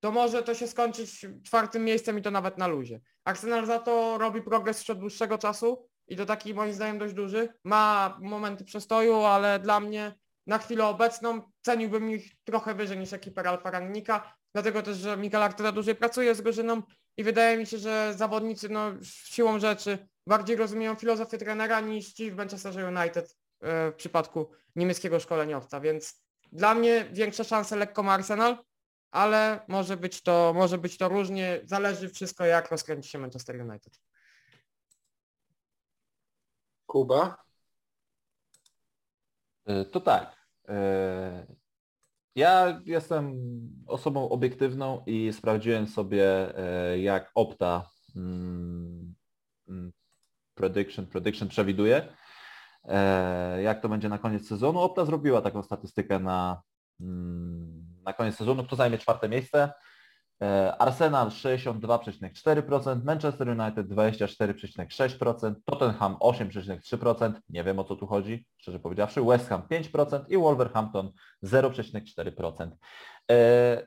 [0.00, 3.00] to może to się skończyć czwartym miejscem i to nawet na luzie.
[3.24, 7.14] Arsenal za to robi progres już od dłuższego czasu i to taki moim zdaniem dość
[7.14, 7.48] duży.
[7.64, 10.14] Ma momenty przestoju, ale dla mnie
[10.46, 15.42] na chwilę obecną ceniłbym ich trochę wyżej niż ekipę Alfa Rangnika, dlatego też, że Mikel
[15.42, 16.82] Arteta dłużej pracuje z drużyną
[17.16, 22.30] i wydaje mi się, że zawodnicy no, siłą rzeczy bardziej rozumieją filozofię trenera niż ci
[22.30, 28.12] w Manchesterze United e, w przypadku niemieckiego szkoleniowca, więc dla mnie większe szanse lekko ma
[28.12, 28.58] Arsenal,
[29.10, 34.00] ale może być to, może być to różnie, zależy wszystko jak rozkręci się Manchester United.
[36.86, 37.44] Kuba?
[39.68, 40.33] Y, To tak.
[40.68, 41.54] Y,
[42.36, 43.34] Ja jestem
[43.86, 46.52] osobą obiektywną i sprawdziłem sobie
[46.94, 47.86] y, jak Opta
[48.16, 49.14] mm,
[49.68, 49.92] mm,
[50.54, 52.08] prediction, prediction przewiduje,
[52.84, 54.80] y, jak to będzie na koniec sezonu.
[54.80, 56.62] Opta zrobiła taką statystykę na,
[57.00, 59.72] mm, na koniec sezonu, kto zajmie czwarte miejsce.
[60.44, 68.80] E, Arsenal 62,4%, Manchester United 24,6%, Tottenham 8,3%, nie wiem o co tu chodzi, szczerze
[68.80, 72.70] powiedziawszy, West Ham 5% i Wolverhampton 0,4%.
[73.30, 73.86] E,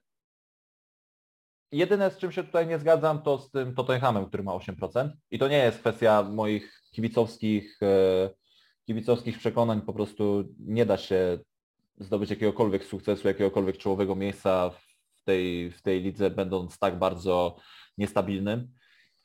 [1.71, 5.39] Jedyne z czym się tutaj nie zgadzam to z tym Tottenhamem, który ma 8% i
[5.39, 8.29] to nie jest kwestia moich kibicowskich, e,
[8.85, 11.39] kibicowskich przekonań, po prostu nie da się
[11.99, 14.86] zdobyć jakiegokolwiek sukcesu, jakiegokolwiek czołowego miejsca w
[15.27, 17.57] tej, w tej lidze, będąc tak bardzo
[17.97, 18.67] niestabilnym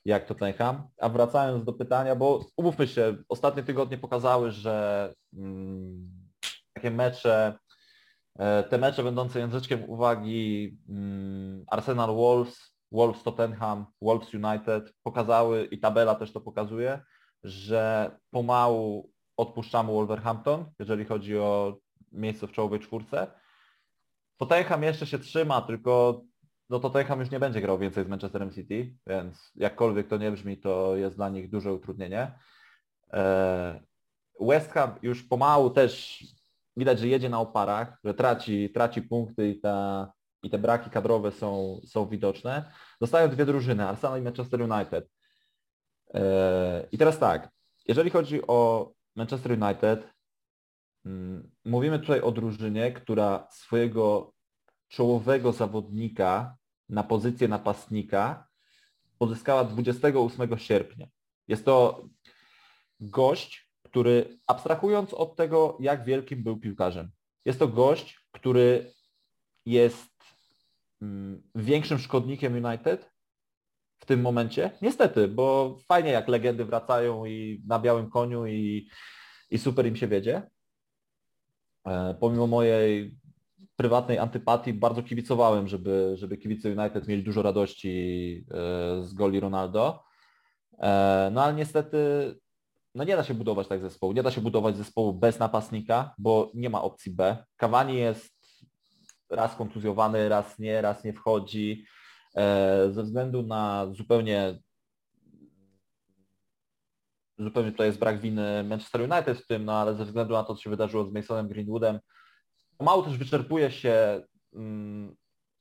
[0.04, 0.88] jak Tottenham.
[1.00, 6.10] A wracając do pytania, bo umówmy się, ostatnie tygodnie pokazały, że mm,
[6.72, 7.58] takie mecze,
[8.38, 15.78] e, te mecze będące języczkiem uwagi mm, Arsenal Wolves, Wolves Tottenham, Wolves United pokazały i
[15.78, 17.00] tabela też to pokazuje,
[17.44, 21.76] że pomału odpuszczamy Wolverhampton, jeżeli chodzi o
[22.12, 23.41] miejsce w czołowej czwórce.
[24.36, 26.22] Tottenham jeszcze się trzyma, tylko
[26.70, 30.56] no Tottenham już nie będzie grał więcej z Manchesterem City, więc jakkolwiek to nie brzmi,
[30.56, 32.32] to jest dla nich duże utrudnienie.
[33.12, 33.80] E,
[34.40, 36.24] West Ham już pomału też
[36.76, 40.12] widać, że jedzie na oparach, że traci, traci punkty i, ta,
[40.42, 42.72] i te braki kadrowe są, są widoczne.
[43.00, 45.08] Zostają dwie drużyny, Arsenal i Manchester United.
[46.14, 47.50] E, I teraz tak,
[47.88, 50.12] jeżeli chodzi o Manchester United,
[51.64, 54.32] mówimy tutaj o drużynie, która swojego
[54.88, 56.56] czołowego zawodnika
[56.88, 58.48] na pozycję napastnika
[59.18, 61.06] pozyskała 28 sierpnia.
[61.48, 62.08] Jest to
[63.00, 67.10] gość, który abstrahując od tego, jak wielkim był piłkarzem,
[67.44, 68.92] jest to gość, który
[69.66, 70.12] jest
[71.02, 73.10] mm, większym szkodnikiem United
[73.98, 74.70] w tym momencie.
[74.82, 78.88] Niestety, bo fajnie jak legendy wracają i na białym koniu i,
[79.50, 80.42] i super im się wiedzie.
[81.86, 83.16] E, pomimo mojej
[83.76, 88.54] prywatnej antypatii bardzo kibicowałem, żeby, żeby kibice United mieli dużo radości e,
[89.04, 90.02] z goli Ronaldo.
[90.78, 91.98] E, No ale niestety
[92.94, 94.12] no nie da się budować tak zespołu.
[94.12, 97.36] Nie da się budować zespołu bez napastnika, bo nie ma opcji B.
[97.56, 98.32] Cavani jest
[99.30, 101.84] raz kontuzjowany, raz nie, raz nie wchodzi.
[102.90, 104.58] Ze względu na zupełnie
[107.38, 110.54] zupełnie tutaj jest brak winy Manchester United w tym, no ale ze względu na to,
[110.54, 111.98] co się wydarzyło z Masonem Greenwoodem,
[112.80, 114.22] mało też wyczerpuje się
[114.54, 115.16] mm,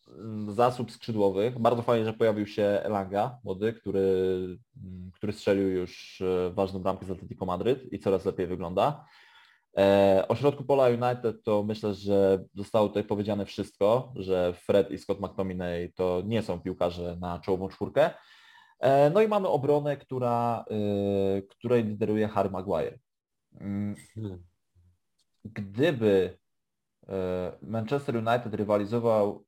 [0.07, 1.59] mm, zasób skrzydłowych.
[1.59, 3.99] Bardzo fajnie, że pojawił się Elanga, młody, który,
[4.83, 9.05] mm, który strzelił już e, ważną bramkę z Atletico Madryt i coraz lepiej wygląda.
[9.77, 14.97] E, o środku pola United to myślę, że zostało tutaj powiedziane wszystko, że Fred i
[14.97, 18.11] Scott McTominay to nie są piłkarze na czołową czwórkę.
[18.81, 22.99] E, no i mamy obronę, która, e, której lideruje Harry Maguire.
[23.59, 23.95] Mm,
[25.45, 26.37] Gdyby
[27.07, 29.45] e, Manchester United rywalizował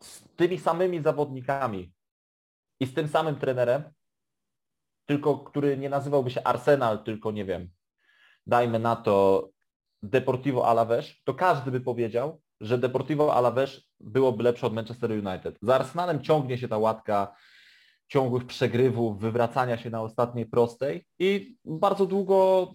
[0.00, 1.92] z tymi samymi zawodnikami
[2.80, 3.82] i z tym samym trenerem,
[5.06, 7.70] tylko który nie nazywałby się Arsenal, tylko nie wiem,
[8.46, 9.48] dajmy na to
[10.02, 15.58] Deportivo Alaves, to każdy by powiedział, że Deportivo Alaves byłoby lepsze od Manchester United.
[15.62, 17.34] Za Arsenalem ciągnie się ta łatka
[18.08, 22.68] ciągłych przegrywów, wywracania się na ostatniej prostej i bardzo długo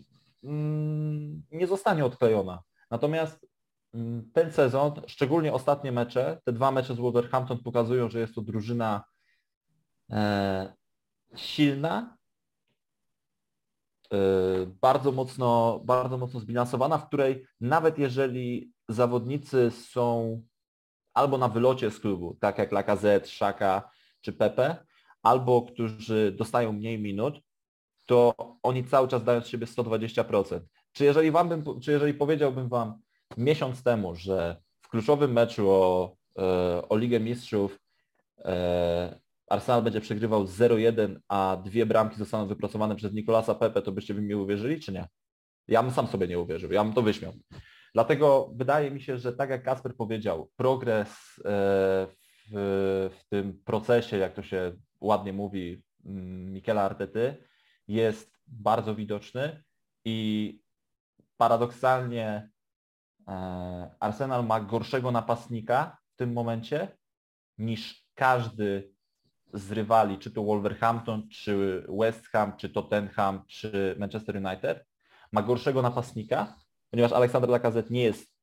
[0.43, 2.61] mm, nie zostanie odklejona.
[2.91, 3.47] Natomiast
[3.93, 8.41] mm, ten sezon, szczególnie ostatnie mecze, te dwa mecze z Wolverhampton pokazują, że jest to
[8.41, 9.03] drużyna
[10.09, 10.73] e,
[11.35, 12.17] silna,
[14.13, 14.17] e,
[14.81, 20.41] bardzo mocno, bardzo mocno zbilansowana, w której nawet jeżeli zawodnicy są
[21.13, 23.89] albo na wylocie z klubu, tak jak Lacazette, Szaka
[24.21, 24.85] czy Pepe,
[25.23, 27.41] albo którzy dostają mniej minut,
[28.05, 30.59] to oni cały czas dają z siebie 120%.
[30.91, 33.01] Czy jeżeli, wam bym, czy jeżeli powiedziałbym Wam
[33.37, 37.79] miesiąc temu, że w kluczowym meczu o, e, o Ligę Mistrzów
[38.37, 44.13] e, Arsenal będzie przegrywał 0-1, a dwie bramki zostaną wypracowane przez Nikolasa Pepe, to byście
[44.13, 45.07] by mi uwierzyli, czy nie?
[45.67, 47.33] Ja bym sam sobie nie uwierzył, ja bym to wyśmiał.
[47.93, 51.09] Dlatego wydaje mi się, że tak jak Kasper powiedział, progres
[51.45, 52.07] e,
[52.51, 54.71] w, w tym procesie, jak to się
[55.01, 57.43] ładnie mówi, mm, Mikela Artety,
[57.87, 59.63] jest bardzo widoczny
[60.05, 60.59] i
[61.37, 62.49] paradoksalnie
[63.27, 66.97] e, Arsenal ma gorszego napastnika w tym momencie
[67.57, 68.93] niż każdy
[69.53, 74.85] z rywali, czy to Wolverhampton, czy West Ham, czy Tottenham, czy Manchester United,
[75.31, 76.55] ma gorszego napastnika,
[76.89, 78.38] ponieważ Aleksander Lacazette nie jest,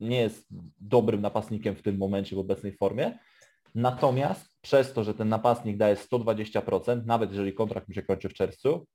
[0.00, 0.46] nie jest
[0.80, 3.18] dobrym napastnikiem w tym momencie w obecnej formie.
[3.74, 8.34] Natomiast przez to, że ten napastnik daje 120%, nawet jeżeli kontrakt mu się kończy w
[8.34, 8.86] czerwcu,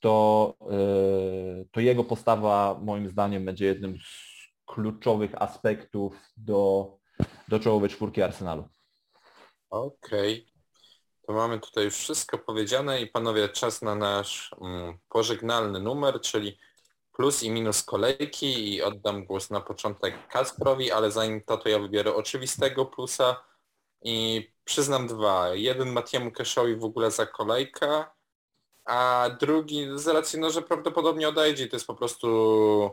[0.00, 4.30] to, yy, to jego postawa moim zdaniem będzie jednym z
[4.66, 6.90] kluczowych aspektów do,
[7.48, 8.68] do czołowej czwórki Arsenalu.
[9.70, 10.34] Okej.
[10.34, 10.50] Okay.
[11.26, 16.58] To mamy tutaj już wszystko powiedziane i panowie czas na nasz mm, pożegnalny numer, czyli
[17.20, 21.78] plus i minus kolejki i oddam głos na początek Kasprowi, ale zanim to, to ja
[21.78, 23.42] wybiorę oczywistego plusa
[24.02, 25.54] i przyznam dwa.
[25.54, 28.04] Jeden Matiemu Keszowi w ogóle za kolejkę,
[28.84, 32.90] a drugi z racji, no, że prawdopodobnie odejdzie to jest po prostu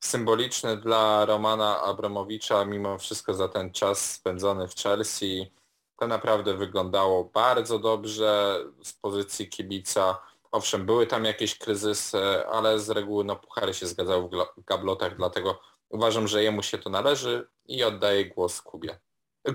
[0.00, 5.52] symboliczne dla Romana Abramowicza mimo wszystko za ten czas spędzony w Chelsea.
[5.98, 10.18] To naprawdę wyglądało bardzo dobrze z pozycji kibica.
[10.50, 15.60] Owszem, były tam jakieś kryzysy, ale z reguły no, puchary się zgadzały w gablotach, dlatego
[15.88, 18.98] uważam, że jemu się to należy i oddaję głos Kubie.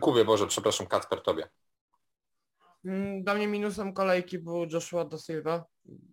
[0.02, 1.50] Kubie, Boże, przepraszam, Kacper, Tobie.
[2.86, 5.66] Mm, dla mnie minusem kolejki był Joshua Do Silva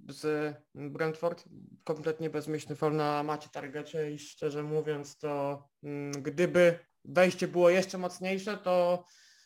[0.08, 1.44] z Brentford.
[1.84, 7.98] Kompletnie bezmyślny fall na macie targecie i szczerze mówiąc to mm, gdyby wejście było jeszcze
[7.98, 9.04] mocniejsze, to,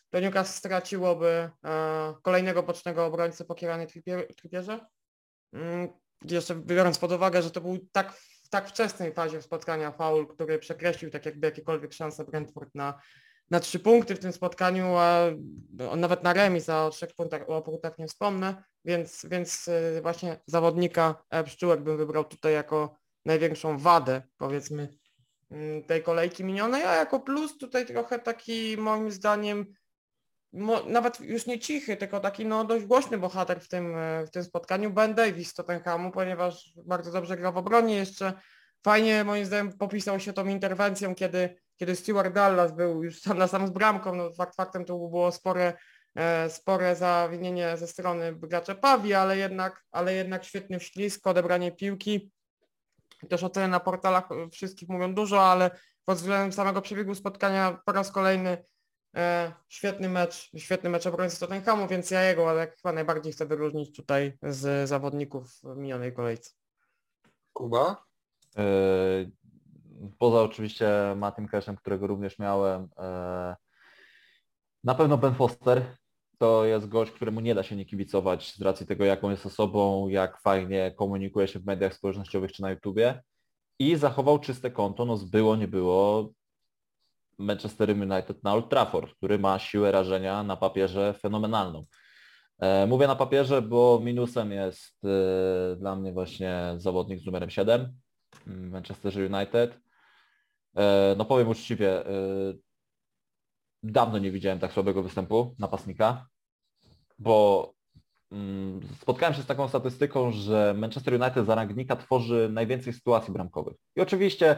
[0.09, 3.87] to Newcastle straciłoby e, kolejnego bocznego obrońcę po Kieranie
[4.35, 4.85] Trippierze.
[5.55, 5.87] Mm,
[6.25, 10.59] jeszcze biorąc pod uwagę, że to był tak w tak wczesnej fazie spotkania faul, który
[10.59, 12.99] przekreślił tak jakby jakiekolwiek szanse Brentford na
[13.51, 15.17] na trzy punkty w tym spotkaniu, a
[15.95, 20.37] nawet na remis, a o trzech punktach, o punktach nie wspomnę, więc, więc y, właśnie
[20.45, 22.95] zawodnika Pszczółek bym wybrał tutaj jako
[23.25, 24.89] największą wadę, powiedzmy,
[25.51, 29.65] mm, tej kolejki minionej, a jako plus tutaj trochę taki moim zdaniem
[30.87, 34.43] nawet już nie cichy, tylko taki no dość głośny bohater w tym, e, w tym
[34.43, 38.33] spotkaniu, Ben Davis Tottenhamu, ponieważ bardzo dobrze gra w obronie jeszcze.
[38.83, 43.47] Fajnie moim zdaniem popisał się tą interwencją, kiedy kiedy Stuart Dallas był już sam na
[43.47, 45.73] sam z bramką, no fakt faktem to było spore,
[46.15, 52.31] e, spore zawinienie ze strony gracza Pawi, ale jednak, ale jednak świetny wślizg, odebranie piłki.
[53.29, 55.71] Też oceny na portalach wszystkich mówią dużo, ale
[56.05, 58.65] pod względem samego przebiegu spotkania po raz kolejny
[59.69, 64.37] świetny mecz, świetny mecz obrońcy Tottenhamu, więc ja jego ale chyba najbardziej chcę wyróżnić tutaj
[64.41, 66.51] z zawodników w minionej kolejce.
[67.53, 68.03] Kuba?
[68.57, 68.63] E,
[70.17, 73.55] poza oczywiście Mattym Cashem, którego również miałem, e,
[74.83, 75.95] na pewno Ben Foster
[76.37, 80.07] to jest gość, któremu nie da się nie kibicować z racji tego, jaką jest osobą,
[80.07, 83.21] jak fajnie komunikuje się w mediach społecznościowych czy na YouTubie
[83.79, 86.29] i zachował czyste konto, no było, nie było
[87.37, 91.85] Manchester United na Old Trafford, który ma siłę rażenia na papierze fenomenalną.
[92.59, 97.93] E, mówię na papierze, bo minusem jest e, dla mnie właśnie zawodnik z numerem 7
[98.45, 99.79] Manchester United.
[100.75, 102.03] E, no powiem uczciwie,
[103.83, 106.27] dawno nie widziałem tak słabego występu napastnika,
[107.19, 107.73] bo
[108.31, 113.77] mm, spotkałem się z taką statystyką, że Manchester United za rangnika tworzy najwięcej sytuacji bramkowych.
[113.95, 114.57] I oczywiście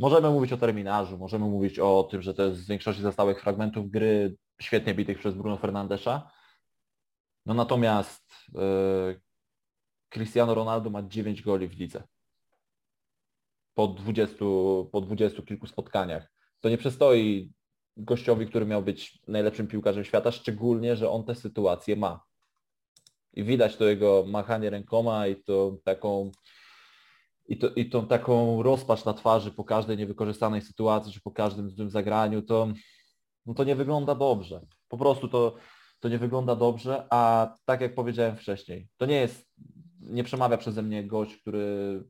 [0.00, 3.90] możemy mówić o terminarzu, możemy mówić o tym, że to jest z większości zostałych fragmentów
[3.90, 6.30] gry świetnie bitych przez Bruno Fernandesza.
[7.46, 9.20] No natomiast yy,
[10.08, 12.02] Cristiano Ronaldo ma 9 goli w lidze
[13.74, 14.36] po 20,
[14.92, 16.32] po 20 kilku spotkaniach.
[16.60, 17.52] To nie przystoi
[17.96, 22.24] gościowi, który miał być najlepszym piłkarzem świata, szczególnie, że on tę sytuację ma.
[23.32, 26.30] I widać to jego machanie rękoma i to taką
[27.50, 31.70] i, to, i tą taką rozpacz na twarzy po każdej niewykorzystanej sytuacji, czy po każdym
[31.70, 32.68] złym zagraniu, to,
[33.46, 34.60] no to nie wygląda dobrze.
[34.88, 35.56] Po prostu to,
[36.00, 39.50] to nie wygląda dobrze, a tak jak powiedziałem wcześniej, to nie jest,
[40.00, 42.04] nie przemawia przeze mnie gość, który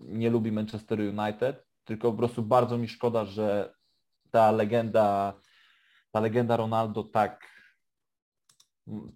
[0.00, 3.74] nie lubi Manchester United, tylko po prostu bardzo mi szkoda, że
[4.30, 5.34] ta legenda,
[6.10, 7.48] ta legenda Ronaldo tak,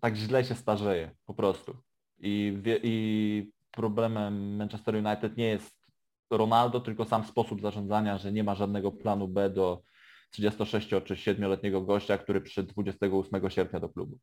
[0.01, 1.77] tak źle się starzeje po prostu.
[2.19, 5.85] I, I problemem Manchester United nie jest
[6.31, 9.83] Ronaldo, tylko sam sposób zarządzania, że nie ma żadnego planu B do
[10.31, 14.18] 36 czy 7-letniego gościa, który przyszedł 28 sierpnia do klubu.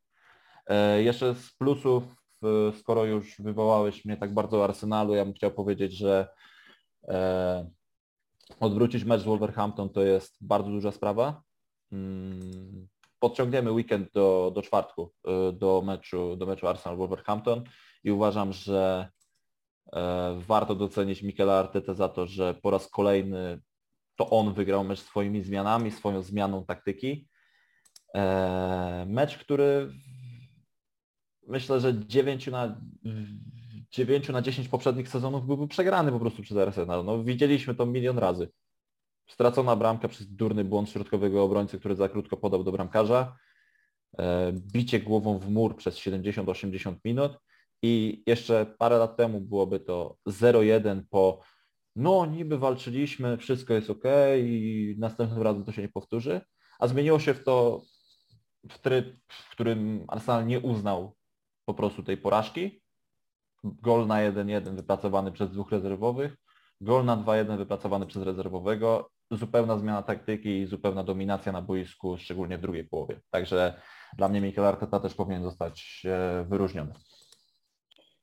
[0.68, 2.04] E, jeszcze z plusów,
[2.44, 6.28] e, skoro już wywołałeś mnie tak bardzo o Arsenalu, ja bym chciał powiedzieć, że
[7.08, 7.70] e,
[8.60, 11.42] odwrócić mecz z Wolverhampton to jest bardzo duża sprawa.
[11.92, 12.88] Mm,
[13.20, 15.14] podciągniemy weekend do, do czwartku,
[15.54, 17.64] do meczu, do meczu Arsenal-Wolverhampton
[18.04, 19.10] i uważam, że
[20.38, 23.62] warto docenić Mikela Arteta za to, że po raz kolejny
[24.16, 27.28] to on wygrał mecz swoimi zmianami, swoją zmianą taktyki.
[28.16, 29.94] E, mecz, który
[31.48, 32.82] myślę, że 9 na,
[33.92, 37.06] 9 na 10 poprzednich sezonów byłby przegrany po prostu przez Arsenal.
[37.06, 38.50] No, widzieliśmy to milion razy.
[39.28, 43.36] Stracona bramka przez durny błąd środkowego obrońcy, który za krótko podał do bramkarza.
[44.20, 47.38] E, bicie głową w mur przez 70-80 minut
[47.82, 51.42] i jeszcze parę lat temu byłoby to 0-1 po
[51.96, 54.04] no niby walczyliśmy, wszystko jest ok
[54.38, 56.42] i następnym razem to się nie powtórzy,
[56.80, 57.82] a zmieniło się w to
[58.70, 61.16] w tryb, w którym Arsenal nie uznał
[61.66, 62.82] po prostu tej porażki.
[63.64, 66.38] Gol na 1-1 wypracowany przez dwóch rezerwowych,
[66.82, 72.58] gol na 2-1 wypracowany przez rezerwowego, zupełna zmiana taktyki i zupełna dominacja na boisku, szczególnie
[72.58, 73.22] w drugiej połowie.
[73.30, 73.82] Także
[74.18, 76.94] dla mnie Mikel Arteta też powinien zostać e, wyróżniony.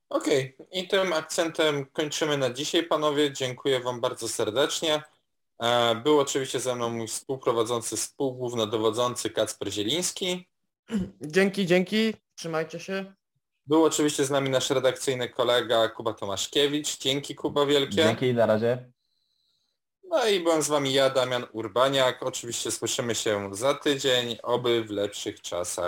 [0.09, 0.67] Okej, okay.
[0.71, 3.33] i tym akcentem kończymy na dzisiaj, panowie.
[3.33, 5.03] Dziękuję wam bardzo serdecznie.
[5.63, 10.49] E, był oczywiście ze mną mój współprowadzący, współgłównodowodzący Kacper Zieliński.
[11.21, 12.15] Dzięki, dzięki.
[12.35, 13.15] Trzymajcie się.
[13.67, 16.99] Był oczywiście z nami nasz redakcyjny kolega Kuba Tomaszkiewicz.
[16.99, 17.97] Dzięki Kuba wielkie.
[17.97, 18.91] Dzięki, na razie.
[20.11, 22.23] No i byłem z wami ja, Damian Urbaniak.
[22.23, 25.87] Oczywiście słyszymy się za tydzień, oby w lepszych czasach.